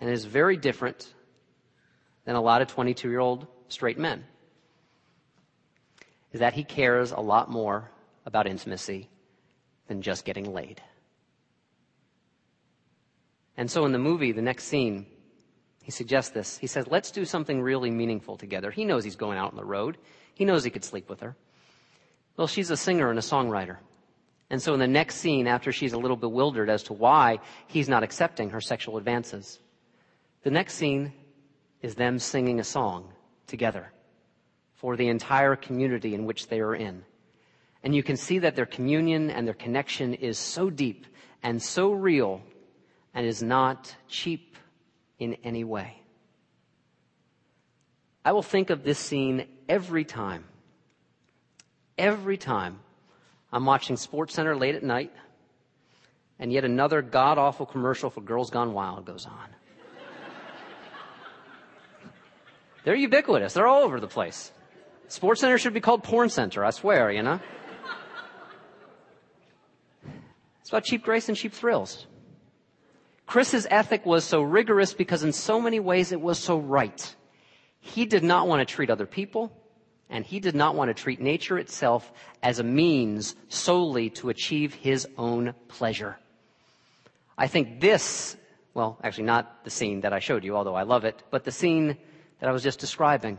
and 0.00 0.10
it 0.10 0.12
is 0.12 0.24
very 0.24 0.56
different 0.56 1.14
than 2.24 2.34
a 2.34 2.40
lot 2.40 2.60
of 2.60 2.68
22 2.68 3.08
year 3.08 3.20
old 3.20 3.46
straight 3.68 3.98
men 3.98 4.24
is 6.32 6.40
that 6.40 6.52
he 6.52 6.64
cares 6.64 7.12
a 7.12 7.20
lot 7.20 7.48
more 7.48 7.90
about 8.26 8.46
intimacy 8.46 9.08
than 9.86 10.02
just 10.02 10.24
getting 10.24 10.52
laid. 10.52 10.82
And 13.56 13.70
so 13.70 13.84
in 13.84 13.92
the 13.92 13.98
movie, 13.98 14.32
the 14.32 14.42
next 14.42 14.64
scene, 14.64 15.06
He 15.84 15.90
suggests 15.90 16.30
this. 16.30 16.56
He 16.56 16.66
says, 16.66 16.86
let's 16.86 17.10
do 17.10 17.26
something 17.26 17.60
really 17.60 17.90
meaningful 17.90 18.38
together. 18.38 18.70
He 18.70 18.86
knows 18.86 19.04
he's 19.04 19.16
going 19.16 19.36
out 19.36 19.50
on 19.50 19.56
the 19.56 19.64
road. 19.66 19.98
He 20.32 20.46
knows 20.46 20.64
he 20.64 20.70
could 20.70 20.82
sleep 20.82 21.10
with 21.10 21.20
her. 21.20 21.36
Well, 22.38 22.46
she's 22.46 22.70
a 22.70 22.76
singer 22.76 23.10
and 23.10 23.18
a 23.18 23.22
songwriter. 23.22 23.76
And 24.48 24.62
so 24.62 24.72
in 24.72 24.80
the 24.80 24.88
next 24.88 25.16
scene, 25.16 25.46
after 25.46 25.72
she's 25.72 25.92
a 25.92 25.98
little 25.98 26.16
bewildered 26.16 26.70
as 26.70 26.84
to 26.84 26.94
why 26.94 27.38
he's 27.66 27.86
not 27.86 28.02
accepting 28.02 28.48
her 28.50 28.62
sexual 28.62 28.96
advances, 28.96 29.58
the 30.42 30.50
next 30.50 30.74
scene 30.74 31.12
is 31.82 31.94
them 31.94 32.18
singing 32.18 32.60
a 32.60 32.64
song 32.64 33.12
together 33.46 33.92
for 34.72 34.96
the 34.96 35.08
entire 35.08 35.54
community 35.54 36.14
in 36.14 36.24
which 36.24 36.48
they 36.48 36.60
are 36.60 36.74
in. 36.74 37.04
And 37.82 37.94
you 37.94 38.02
can 38.02 38.16
see 38.16 38.38
that 38.38 38.56
their 38.56 38.64
communion 38.64 39.28
and 39.28 39.46
their 39.46 39.54
connection 39.54 40.14
is 40.14 40.38
so 40.38 40.70
deep 40.70 41.06
and 41.42 41.62
so 41.62 41.92
real 41.92 42.40
and 43.12 43.26
is 43.26 43.42
not 43.42 43.94
cheap 44.08 44.56
in 45.18 45.36
any 45.44 45.64
way. 45.64 46.00
I 48.24 48.32
will 48.32 48.42
think 48.42 48.70
of 48.70 48.84
this 48.84 48.98
scene 48.98 49.46
every 49.68 50.04
time. 50.04 50.44
Every 51.98 52.36
time 52.36 52.80
I'm 53.52 53.66
watching 53.66 53.96
SportsCenter 53.96 54.58
late 54.58 54.74
at 54.74 54.82
night 54.82 55.12
and 56.38 56.52
yet 56.52 56.64
another 56.64 57.02
god 57.02 57.38
awful 57.38 57.66
commercial 57.66 58.10
for 58.10 58.20
Girls 58.20 58.50
Gone 58.50 58.72
Wild 58.72 59.04
goes 59.04 59.26
on. 59.26 59.48
They're 62.84 62.96
ubiquitous. 62.96 63.52
They're 63.52 63.68
all 63.68 63.82
over 63.82 64.00
the 64.00 64.08
place. 64.08 64.50
SportsCenter 65.08 65.58
should 65.58 65.74
be 65.74 65.80
called 65.80 66.02
Porn 66.02 66.28
Center, 66.28 66.64
I 66.64 66.70
swear, 66.70 67.12
you 67.12 67.22
know? 67.22 67.40
It's 70.60 70.70
about 70.70 70.84
cheap 70.84 71.04
grace 71.04 71.28
and 71.28 71.36
cheap 71.36 71.52
thrills. 71.52 72.06
Chris's 73.26 73.66
ethic 73.70 74.04
was 74.04 74.24
so 74.24 74.42
rigorous 74.42 74.94
because 74.94 75.24
in 75.24 75.32
so 75.32 75.60
many 75.60 75.80
ways 75.80 76.12
it 76.12 76.20
was 76.20 76.38
so 76.38 76.58
right. 76.58 77.14
He 77.80 78.06
did 78.06 78.22
not 78.22 78.46
want 78.48 78.66
to 78.66 78.74
treat 78.74 78.90
other 78.90 79.06
people, 79.06 79.52
and 80.10 80.24
he 80.24 80.40
did 80.40 80.54
not 80.54 80.74
want 80.74 80.88
to 80.88 80.94
treat 80.94 81.20
nature 81.20 81.58
itself 81.58 82.12
as 82.42 82.58
a 82.58 82.64
means 82.64 83.34
solely 83.48 84.10
to 84.10 84.28
achieve 84.28 84.74
his 84.74 85.06
own 85.16 85.54
pleasure. 85.68 86.16
I 87.36 87.46
think 87.46 87.80
this, 87.80 88.36
well, 88.74 88.98
actually 89.02 89.24
not 89.24 89.64
the 89.64 89.70
scene 89.70 90.02
that 90.02 90.12
I 90.12 90.18
showed 90.18 90.44
you, 90.44 90.56
although 90.56 90.74
I 90.74 90.82
love 90.82 91.04
it, 91.04 91.22
but 91.30 91.44
the 91.44 91.52
scene 91.52 91.96
that 92.40 92.48
I 92.48 92.52
was 92.52 92.62
just 92.62 92.78
describing 92.78 93.38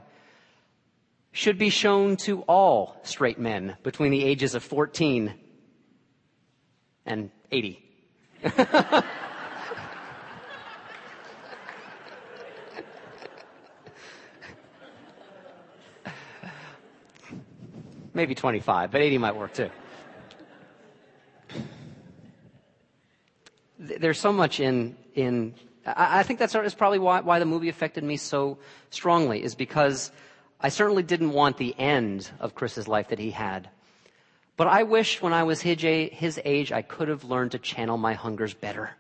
should 1.32 1.58
be 1.58 1.70
shown 1.70 2.16
to 2.16 2.42
all 2.44 3.00
straight 3.04 3.40
men 3.40 3.78
between 3.84 4.12
the 4.12 4.24
ages 4.24 4.56
of 4.56 4.64
14 4.64 5.34
and 7.06 7.30
80. 7.52 7.84
Maybe 18.16 18.34
25, 18.34 18.92
but 18.92 19.02
80 19.02 19.18
might 19.18 19.36
work 19.36 19.54
too. 19.54 19.70
There's 23.78 24.18
so 24.18 24.32
much 24.32 24.62
in, 24.62 24.96
in, 25.16 25.54
I 25.86 26.24
think 26.24 26.40
that's 26.40 26.56
probably 26.76 26.98
why, 26.98 27.20
why 27.20 27.40
the 27.40 27.46
movie 27.46 27.68
affected 27.68 28.06
me 28.06 28.16
so 28.16 28.58
strongly, 28.90 29.44
is 29.44 29.54
because 29.54 30.14
I 30.62 30.70
certainly 30.70 31.04
didn't 31.04 31.34
want 31.34 31.58
the 31.58 31.78
end 31.78 32.32
of 32.40 32.56
Chris's 32.56 32.88
life 32.88 33.10
that 33.10 33.20
he 33.20 33.32
had. 33.32 33.70
But 34.56 34.68
I 34.68 34.84
wish 34.84 35.22
when 35.22 35.34
I 35.34 35.44
was 35.44 35.60
his 35.60 36.40
age, 36.46 36.72
I 36.72 36.82
could 36.82 37.10
have 37.10 37.26
learned 37.26 37.52
to 37.52 37.60
channel 37.60 37.98
my 37.98 38.14
hungers 38.14 38.54
better 38.54 38.92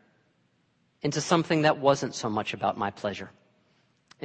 into 1.02 1.22
something 1.22 1.62
that 1.62 1.78
wasn't 1.78 2.16
so 2.16 2.30
much 2.30 2.54
about 2.54 2.78
my 2.78 2.92
pleasure 2.92 3.32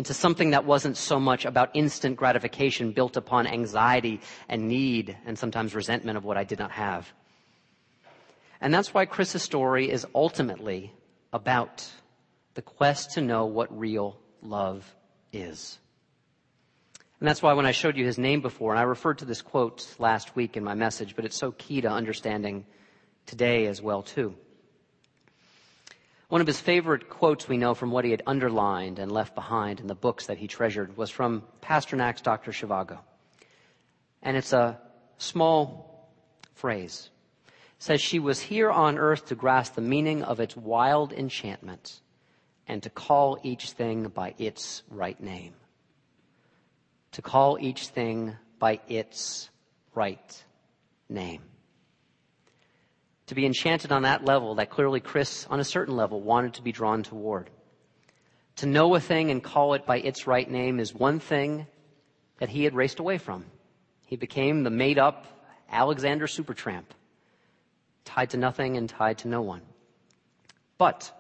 into 0.01 0.15
something 0.15 0.53
that 0.53 0.65
wasn't 0.65 0.97
so 0.97 1.21
much 1.21 1.45
about 1.45 1.69
instant 1.75 2.17
gratification 2.17 2.91
built 2.91 3.19
upon 3.19 3.47
anxiety 3.47 4.19
and 4.49 4.67
need 4.67 5.15
and 5.27 5.39
sometimes 5.39 5.75
resentment 5.75 6.17
of 6.17 6.25
what 6.25 6.39
I 6.39 6.45
did 6.45 6.59
not 6.59 6.71
have. 6.71 7.13
And 8.63 8.73
that's 8.73 8.95
why 8.95 9.05
Chris's 9.05 9.43
story 9.43 9.91
is 9.91 10.07
ultimately 10.15 10.91
about 11.35 11.87
the 12.55 12.63
quest 12.63 13.11
to 13.17 13.21
know 13.21 13.45
what 13.45 13.79
real 13.79 14.17
love 14.41 14.91
is. 15.35 15.79
And 17.19 17.29
that's 17.29 17.43
why 17.43 17.53
when 17.53 17.67
I 17.67 17.73
showed 17.73 17.99
you 17.99 18.07
his 18.07 18.17
name 18.17 18.41
before, 18.41 18.73
and 18.73 18.81
I 18.81 18.85
referred 18.85 19.19
to 19.19 19.27
this 19.27 19.43
quote 19.43 19.87
last 19.99 20.35
week 20.35 20.57
in 20.57 20.65
my 20.65 20.73
message, 20.73 21.15
but 21.15 21.27
it's 21.27 21.37
so 21.37 21.53
key 21.53 21.83
to 21.83 21.91
understanding 21.91 22.65
today 23.27 23.67
as 23.67 23.83
well 23.83 24.03
too. 24.03 24.35
One 26.31 26.41
of 26.41 26.47
his 26.47 26.61
favorite 26.61 27.09
quotes 27.09 27.49
we 27.49 27.57
know 27.57 27.75
from 27.75 27.91
what 27.91 28.05
he 28.05 28.13
had 28.13 28.23
underlined 28.25 29.01
and 29.01 29.11
left 29.11 29.35
behind 29.35 29.81
in 29.81 29.89
the 29.89 29.97
books 29.97 30.27
that 30.27 30.39
he 30.39 30.47
treasured 30.47 30.97
was 30.97 31.11
from 31.11 31.43
Pasternak's 31.61 32.21
Dr. 32.21 32.53
Zhivago. 32.53 33.01
And 34.23 34.37
it's 34.37 34.53
a 34.53 34.79
small 35.19 36.09
phrase. 36.55 37.11
It 37.49 37.53
says 37.81 38.01
she 38.01 38.21
was 38.21 38.41
here 38.41 38.71
on 38.71 38.97
earth 38.97 39.27
to 39.27 39.35
grasp 39.35 39.75
the 39.75 39.81
meaning 39.81 40.23
of 40.23 40.39
its 40.39 40.57
wild 40.57 41.13
enchantment 41.13 42.01
and 42.69 42.81
to 42.85 42.91
call 42.91 43.41
each 43.43 43.73
thing 43.73 44.07
by 44.07 44.35
its 44.39 44.85
right 44.89 45.21
name. 45.21 45.55
To 47.13 47.23
call 47.23 47.59
each 47.61 47.89
thing 47.89 48.37
by 48.61 48.79
its 48.87 49.51
right 49.97 50.45
name 51.09 51.43
to 53.31 53.37
be 53.37 53.47
enchanted 53.47 53.93
on 53.93 54.03
that 54.03 54.25
level 54.25 54.57
that 54.57 54.71
clearly 54.71 54.99
Chris, 54.99 55.47
on 55.49 55.61
a 55.61 55.65
certain 55.65 55.95
level, 55.95 56.21
wanted 56.21 56.53
to 56.55 56.63
be 56.63 56.73
drawn 56.73 57.05
toward. 57.05 57.49
To 58.57 58.67
know 58.67 58.93
a 58.97 59.01
thing 59.01 59.31
and 59.31 59.41
call 59.41 59.75
it 59.75 59.87
by 59.87 59.99
its 60.01 60.27
right 60.27 60.51
name 60.51 60.81
is 60.81 60.93
one 60.93 61.21
thing 61.21 61.69
that 62.39 62.49
he 62.49 62.65
had 62.65 62.75
raced 62.75 62.99
away 62.99 63.19
from. 63.19 63.45
He 64.05 64.17
became 64.17 64.65
the 64.65 64.71
made 64.71 64.99
up 64.99 65.27
Alexander 65.71 66.27
Supertramp, 66.27 66.87
tied 68.05 68.31
to 68.31 68.37
nothing 68.37 68.77
and 68.77 68.89
tied 68.89 69.19
to 69.19 69.29
no 69.29 69.43
one. 69.43 69.63
But 70.77 71.13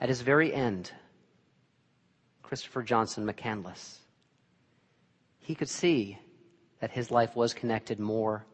at 0.00 0.08
his 0.08 0.22
very 0.22 0.54
end, 0.54 0.90
Christopher 2.42 2.82
Johnson 2.82 3.26
McCandless, 3.26 3.98
he 5.40 5.54
could 5.54 5.68
see 5.68 6.18
that 6.80 6.90
his 6.90 7.10
life 7.10 7.36
was 7.36 7.52
connected 7.52 8.00
more 8.00 8.46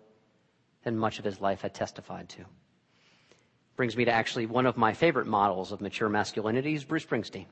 than 0.84 0.96
much 0.96 1.18
of 1.18 1.24
his 1.24 1.40
life 1.40 1.62
had 1.62 1.74
testified 1.74 2.28
to. 2.30 2.44
Brings 3.76 3.96
me 3.96 4.04
to 4.04 4.12
actually 4.12 4.46
one 4.46 4.66
of 4.66 4.76
my 4.76 4.92
favorite 4.92 5.26
models 5.26 5.72
of 5.72 5.80
mature 5.80 6.08
masculinity 6.08 6.74
is 6.74 6.84
Bruce 6.84 7.04
Springsteen. 7.04 7.46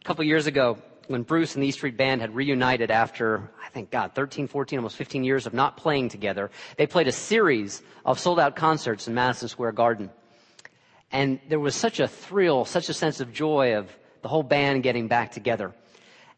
A 0.00 0.04
couple 0.04 0.24
years 0.24 0.46
ago, 0.46 0.78
when 1.06 1.22
Bruce 1.22 1.54
and 1.54 1.62
the 1.62 1.68
E 1.68 1.70
Street 1.70 1.96
Band 1.96 2.20
had 2.20 2.34
reunited 2.34 2.90
after, 2.90 3.50
I 3.64 3.68
think, 3.70 3.90
God, 3.90 4.14
13, 4.14 4.48
14, 4.48 4.78
almost 4.78 4.96
15 4.96 5.24
years 5.24 5.46
of 5.46 5.54
not 5.54 5.76
playing 5.76 6.08
together, 6.08 6.50
they 6.76 6.86
played 6.86 7.08
a 7.08 7.12
series 7.12 7.82
of 8.04 8.18
sold 8.18 8.40
out 8.40 8.56
concerts 8.56 9.06
in 9.06 9.14
Madison 9.14 9.48
Square 9.48 9.72
Garden. 9.72 10.10
And 11.12 11.38
there 11.48 11.60
was 11.60 11.74
such 11.74 12.00
a 12.00 12.08
thrill, 12.08 12.64
such 12.64 12.88
a 12.88 12.94
sense 12.94 13.20
of 13.20 13.32
joy 13.32 13.76
of 13.76 13.90
the 14.22 14.28
whole 14.28 14.42
band 14.42 14.82
getting 14.82 15.08
back 15.08 15.32
together. 15.32 15.72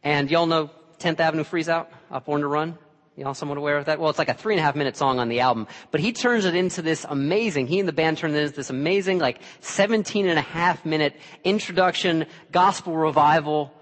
And 0.03 0.31
y'all 0.31 0.46
know 0.46 0.70
10th 0.98 1.20
Avenue 1.20 1.44
Freeze 1.44 1.68
Out, 1.68 1.90
Up 2.11 2.27
Born 2.27 2.40
to 2.40 2.48
Run? 2.48 2.79
Y'all 3.16 3.35
somewhat 3.35 3.59
aware 3.59 3.77
of 3.77 3.85
that? 3.85 4.00
Well, 4.00 4.11
it's 4.11 4.18
like 4.18 4.29
a 4.29 4.35
three 4.35 4.55
and 4.55 4.61
a 4.61 4.62
half 4.64 4.74
minute 4.74 4.96
song 4.96 5.20
on 5.20 5.29
the 5.29 5.40
album, 5.40 5.68
but 5.92 6.00
he 6.00 6.12
turns 6.12 6.44
it 6.44 6.57
into 6.57 6.83
this 6.83 7.07
amazing, 7.09 7.68
he 7.68 7.79
and 7.79 7.88
the 7.88 7.92
band 7.92 8.18
turn 8.18 8.35
it 8.35 8.38
into 8.38 8.57
this 8.57 8.70
amazing, 8.70 9.20
like 9.20 9.40
17 9.61 10.27
and 10.29 10.38
a 10.38 10.42
half 10.42 10.85
minute 10.85 11.14
introduction, 11.44 12.27
gospel 12.50 12.96
revival, 12.96 13.72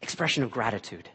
expression 0.00 0.44
of 0.44 0.50
gratitude. 0.50 1.08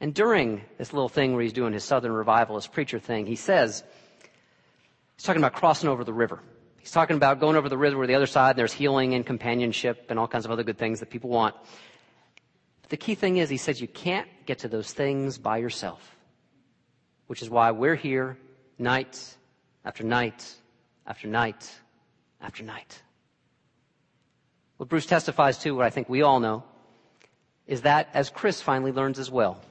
And 0.00 0.12
during 0.12 0.62
this 0.78 0.92
little 0.92 1.08
thing 1.08 1.34
where 1.34 1.42
he's 1.42 1.52
doing 1.52 1.72
his 1.72 1.84
Southern 1.84 2.10
revivalist 2.10 2.72
preacher 2.72 2.98
thing, 2.98 3.26
he 3.26 3.36
says, 3.36 3.84
he's 5.14 5.24
talking 5.24 5.40
about 5.40 5.52
crossing 5.52 5.88
over 5.88 6.02
the 6.02 6.12
river. 6.12 6.40
He's 6.80 6.90
talking 6.90 7.14
about 7.14 7.38
going 7.38 7.54
over 7.54 7.68
the 7.68 7.78
river 7.78 8.02
to 8.02 8.08
the 8.08 8.16
other 8.16 8.26
side, 8.26 8.50
and 8.50 8.58
there's 8.58 8.72
healing 8.72 9.14
and 9.14 9.24
companionship 9.24 10.06
and 10.08 10.18
all 10.18 10.26
kinds 10.26 10.44
of 10.44 10.50
other 10.50 10.64
good 10.64 10.78
things 10.78 10.98
that 10.98 11.10
people 11.10 11.30
want. 11.30 11.54
The 12.92 12.98
key 12.98 13.14
thing 13.14 13.38
is, 13.38 13.48
he 13.48 13.56
says 13.56 13.80
you 13.80 13.88
can't 13.88 14.28
get 14.44 14.58
to 14.58 14.68
those 14.68 14.92
things 14.92 15.38
by 15.38 15.56
yourself, 15.56 16.14
which 17.26 17.40
is 17.40 17.48
why 17.48 17.70
we're 17.70 17.94
here 17.94 18.36
night 18.78 19.18
after 19.82 20.04
night 20.04 20.46
after 21.06 21.26
night 21.26 21.74
after 22.38 22.62
night. 22.62 23.02
What 24.76 24.90
Bruce 24.90 25.06
testifies 25.06 25.56
to, 25.60 25.74
what 25.74 25.86
I 25.86 25.88
think 25.88 26.10
we 26.10 26.20
all 26.20 26.38
know, 26.38 26.64
is 27.66 27.80
that 27.80 28.10
as 28.12 28.28
Chris 28.28 28.60
finally 28.60 28.92
learns 28.92 29.18
as 29.18 29.30
well, 29.30 29.62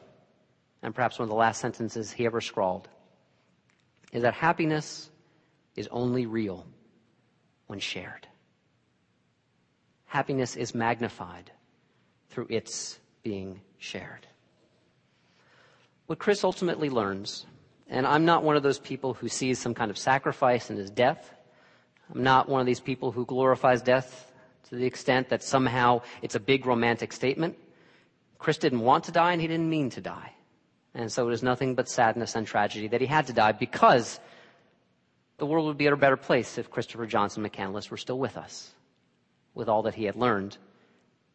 and 0.82 0.96
perhaps 0.96 1.20
one 1.20 1.26
of 1.26 1.30
the 1.30 1.36
last 1.36 1.62
sentences 1.62 2.12
he 2.12 2.26
ever 2.26 2.42
scrawled, 2.42 2.90
is 4.12 4.24
that 4.24 4.34
happiness 4.34 5.12
is 5.76 5.88
only 5.92 6.26
real 6.26 6.66
when 7.68 7.78
shared. 7.78 8.26
Happiness 10.08 10.56
is 10.56 10.74
magnified 10.74 11.52
through 12.32 12.48
its 12.50 12.98
being 13.24 13.62
shared. 13.78 14.28
What 16.08 16.20
Chris 16.20 16.44
ultimately 16.44 16.90
learns, 16.90 17.46
and 17.88 18.06
I'm 18.06 18.26
not 18.26 18.44
one 18.44 18.58
of 18.58 18.64
those 18.64 18.80
people 18.80 19.14
who 19.14 19.30
sees 19.30 19.60
some 19.60 19.74
kind 19.74 19.90
of 19.90 19.98
sacrifice 19.98 20.70
in 20.70 20.78
his 20.78 20.90
death, 20.90 21.34
I'm 22.14 22.24
not 22.24 22.50
one 22.50 22.60
of 22.60 22.66
these 22.66 22.82
people 22.82 23.12
who 23.12 23.26
glorifies 23.26 23.82
death 23.82 24.32
to 24.70 24.76
the 24.76 24.86
extent 24.86 25.30
that 25.30 25.44
somehow 25.44 26.02
it's 26.22 26.36
a 26.36 26.40
big 26.40 26.66
romantic 26.66 27.14
statement. 27.14 27.58
Chris 28.38 28.58
didn't 28.58 28.82
want 28.82 29.06
to 29.06 29.12
die 29.12 29.32
and 29.32 29.42
he 29.42 29.48
didn't 29.48 29.70
mean 29.70 29.90
to 29.92 30.02
die. 30.02 30.34
And 30.94 31.12
so 31.12 31.30
it 31.30 31.34
is 31.34 31.44
nothing 31.44 31.76
but 31.76 31.88
sadness 31.88 32.36
and 32.36 32.46
tragedy 32.46 32.90
that 32.90 33.00
he 33.00 33.08
had 33.08 33.28
to 33.28 33.34
die 33.34 33.54
because 33.54 34.20
the 35.38 35.46
world 35.46 35.68
would 35.68 35.78
be 35.78 35.88
a 35.88 35.96
better 35.96 36.18
place 36.18 36.58
if 36.58 36.70
Christopher 36.70 37.06
Johnson 37.06 37.48
McCandless 37.48 37.90
were 37.90 37.98
still 37.98 38.20
with 38.20 38.36
us, 38.36 38.72
with 39.54 39.70
all 39.70 39.84
that 39.84 39.96
he 39.96 40.04
had 40.04 40.16
learned 40.16 40.58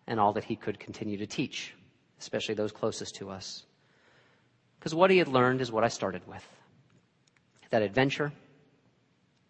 and 0.07 0.21
all 0.21 0.33
that 0.35 0.45
he 0.45 0.57
could 0.57 0.79
continue 0.79 1.19
to 1.19 1.27
teach, 1.27 1.75
especially 2.21 2.55
those 2.55 2.73
closest 2.73 3.17
to 3.17 3.31
us. 3.31 3.65
Because 4.79 4.95
what 4.95 5.11
he 5.11 5.19
had 5.19 5.29
learned 5.29 5.61
is 5.61 5.73
what 5.73 5.85
I 5.85 5.89
started 5.89 6.27
with 6.27 6.45
that 7.71 7.83
adventure 7.83 8.33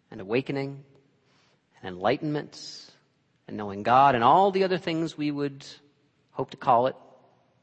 and 0.09 0.19
awakening 0.19 0.83
and 1.81 1.95
enlightenment 1.95 2.91
and 3.47 3.55
knowing 3.55 3.83
God 3.83 4.15
and 4.15 4.23
all 4.23 4.51
the 4.51 4.63
other 4.63 4.79
things 4.79 5.15
we 5.15 5.29
would 5.29 5.65
hope 6.31 6.49
to 6.51 6.57
call 6.57 6.87
it 6.87 6.95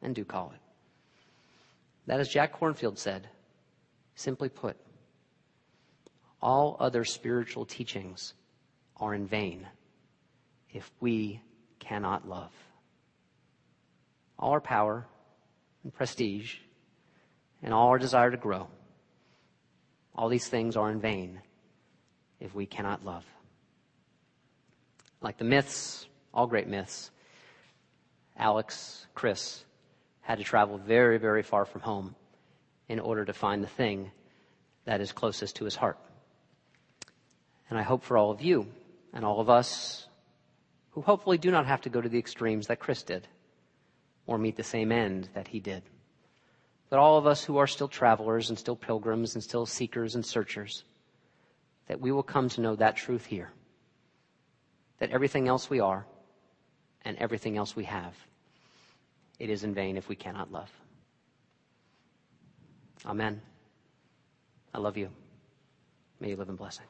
and 0.00 0.14
do 0.14 0.24
call 0.24 0.52
it. 0.54 0.60
That, 2.06 2.20
as 2.20 2.28
Jack 2.28 2.58
Kornfield 2.58 2.98
said, 2.98 3.28
simply 4.14 4.48
put, 4.48 4.76
all 6.40 6.76
other 6.78 7.04
spiritual 7.04 7.64
teachings 7.64 8.34
are 8.98 9.14
in 9.14 9.26
vain 9.26 9.66
if 10.70 10.90
we 11.00 11.40
cannot 11.78 12.28
love. 12.28 12.52
All 14.44 14.50
our 14.50 14.60
power 14.60 15.06
and 15.84 15.94
prestige 15.94 16.56
and 17.62 17.72
all 17.72 17.88
our 17.88 17.98
desire 17.98 18.30
to 18.30 18.36
grow, 18.36 18.68
all 20.14 20.28
these 20.28 20.46
things 20.46 20.76
are 20.76 20.90
in 20.90 21.00
vain 21.00 21.40
if 22.40 22.54
we 22.54 22.66
cannot 22.66 23.06
love. 23.06 23.24
Like 25.22 25.38
the 25.38 25.46
myths, 25.46 26.06
all 26.34 26.46
great 26.46 26.68
myths, 26.68 27.10
Alex, 28.36 29.06
Chris, 29.14 29.64
had 30.20 30.36
to 30.36 30.44
travel 30.44 30.76
very, 30.76 31.16
very 31.16 31.42
far 31.42 31.64
from 31.64 31.80
home 31.80 32.14
in 32.86 33.00
order 33.00 33.24
to 33.24 33.32
find 33.32 33.64
the 33.64 33.68
thing 33.68 34.10
that 34.84 35.00
is 35.00 35.10
closest 35.10 35.56
to 35.56 35.64
his 35.64 35.74
heart. 35.74 35.98
And 37.70 37.78
I 37.78 37.82
hope 37.82 38.02
for 38.02 38.18
all 38.18 38.30
of 38.30 38.42
you 38.42 38.66
and 39.14 39.24
all 39.24 39.40
of 39.40 39.48
us 39.48 40.06
who 40.90 41.00
hopefully 41.00 41.38
do 41.38 41.50
not 41.50 41.64
have 41.64 41.80
to 41.80 41.88
go 41.88 42.02
to 42.02 42.10
the 42.10 42.18
extremes 42.18 42.66
that 42.66 42.78
Chris 42.78 43.02
did 43.02 43.26
or 44.26 44.38
meet 44.38 44.56
the 44.56 44.62
same 44.62 44.92
end 44.92 45.28
that 45.34 45.48
he 45.48 45.60
did. 45.60 45.82
But 46.90 46.98
all 46.98 47.18
of 47.18 47.26
us 47.26 47.42
who 47.44 47.56
are 47.58 47.66
still 47.66 47.88
travelers 47.88 48.50
and 48.50 48.58
still 48.58 48.76
pilgrims 48.76 49.34
and 49.34 49.42
still 49.42 49.66
seekers 49.66 50.14
and 50.14 50.24
searchers, 50.24 50.84
that 51.88 52.00
we 52.00 52.12
will 52.12 52.22
come 52.22 52.48
to 52.50 52.60
know 52.60 52.76
that 52.76 52.96
truth 52.96 53.26
here. 53.26 53.50
That 54.98 55.10
everything 55.10 55.48
else 55.48 55.68
we 55.68 55.80
are 55.80 56.06
and 57.04 57.16
everything 57.18 57.56
else 57.56 57.76
we 57.76 57.84
have 57.84 58.14
it 59.38 59.50
is 59.50 59.64
in 59.64 59.74
vain 59.74 59.96
if 59.96 60.08
we 60.08 60.16
cannot 60.16 60.52
love. 60.52 60.70
Amen. 63.06 63.40
I 64.72 64.78
love 64.78 64.96
you. 64.96 65.10
May 66.20 66.30
you 66.30 66.36
live 66.36 66.48
in 66.48 66.56
blessing. 66.56 66.86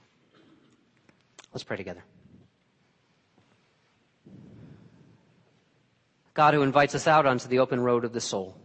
Let's 1.53 1.65
pray 1.65 1.77
together. 1.77 2.05
God 6.35 6.55
who 6.55 6.63
invites 6.63 6.97
us 6.97 7.07
out 7.07 7.27
onto 7.27 7.49
the 7.49 7.61
open 7.61 7.81
road 7.81 8.05
of 8.05 8.13
the 8.13 8.21
soul. 8.21 8.59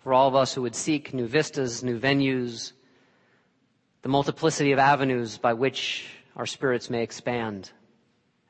For 0.00 0.12
all 0.12 0.28
of 0.28 0.34
us 0.34 0.54
who 0.54 0.62
would 0.62 0.76
seek 0.76 1.12
new 1.12 1.26
vistas, 1.26 1.82
new 1.82 1.98
venues, 1.98 2.72
the 4.02 4.08
multiplicity 4.08 4.72
of 4.72 4.78
avenues 4.78 5.38
by 5.38 5.54
which 5.54 6.06
our 6.36 6.46
spirits 6.46 6.90
may 6.90 7.02
expand 7.02 7.70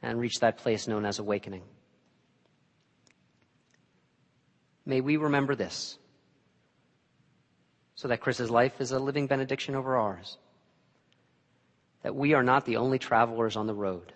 and 0.03 0.21
reach 0.21 0.41
that 0.41 0.59
place 0.59 0.87
known 0.87 1.05
as 1.07 1.19
awakening. 1.19 1.63
May 4.85 5.01
we 5.01 5.17
remember 5.17 5.55
this 5.55 5.99
so 7.95 8.09
that 8.09 8.21
Chris's 8.21 8.51
life 8.51 8.81
is 8.81 8.93
a 8.93 8.99
living 8.99 9.27
benediction 9.27 9.75
over 9.75 9.97
ours. 9.97 10.39
That 12.03 12.15
we 12.15 12.35
are 12.35 12.45
not 12.45 12.65
the 12.65 12.77
only 12.77 12.99
travelers 12.99 13.57
on 13.57 13.67
the 13.67 13.75
road. 13.75 14.13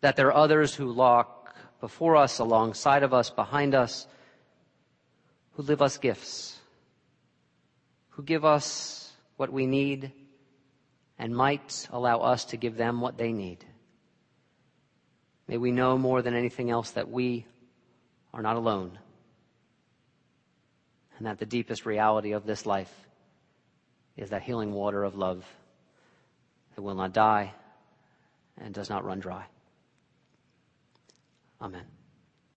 That 0.00 0.16
there 0.16 0.28
are 0.28 0.34
others 0.34 0.74
who 0.74 0.92
walk 0.92 1.56
before 1.80 2.16
us, 2.16 2.38
alongside 2.38 3.02
of 3.02 3.14
us, 3.14 3.30
behind 3.30 3.74
us, 3.74 4.06
who 5.52 5.62
live 5.62 5.82
us 5.82 5.98
gifts, 5.98 6.58
who 8.10 8.22
give 8.22 8.44
us 8.44 9.12
what 9.36 9.52
we 9.52 9.66
need 9.66 10.12
and 11.18 11.34
might 11.34 11.88
allow 11.92 12.18
us 12.20 12.44
to 12.46 12.56
give 12.56 12.76
them 12.76 13.00
what 13.00 13.18
they 13.18 13.32
need. 13.32 13.64
May 15.48 15.56
we 15.56 15.72
know 15.72 15.96
more 15.98 16.22
than 16.22 16.34
anything 16.34 16.70
else 16.70 16.92
that 16.92 17.10
we 17.10 17.46
are 18.32 18.42
not 18.42 18.56
alone 18.56 18.98
and 21.18 21.26
that 21.26 21.38
the 21.38 21.46
deepest 21.46 21.84
reality 21.84 22.32
of 22.32 22.46
this 22.46 22.64
life 22.64 22.92
is 24.16 24.30
that 24.30 24.42
healing 24.42 24.72
water 24.72 25.02
of 25.02 25.16
love 25.16 25.44
that 26.74 26.82
will 26.82 26.94
not 26.94 27.12
die 27.12 27.52
and 28.56 28.72
does 28.72 28.88
not 28.88 29.04
run 29.04 29.18
dry. 29.18 29.44
Amen. 31.60 31.97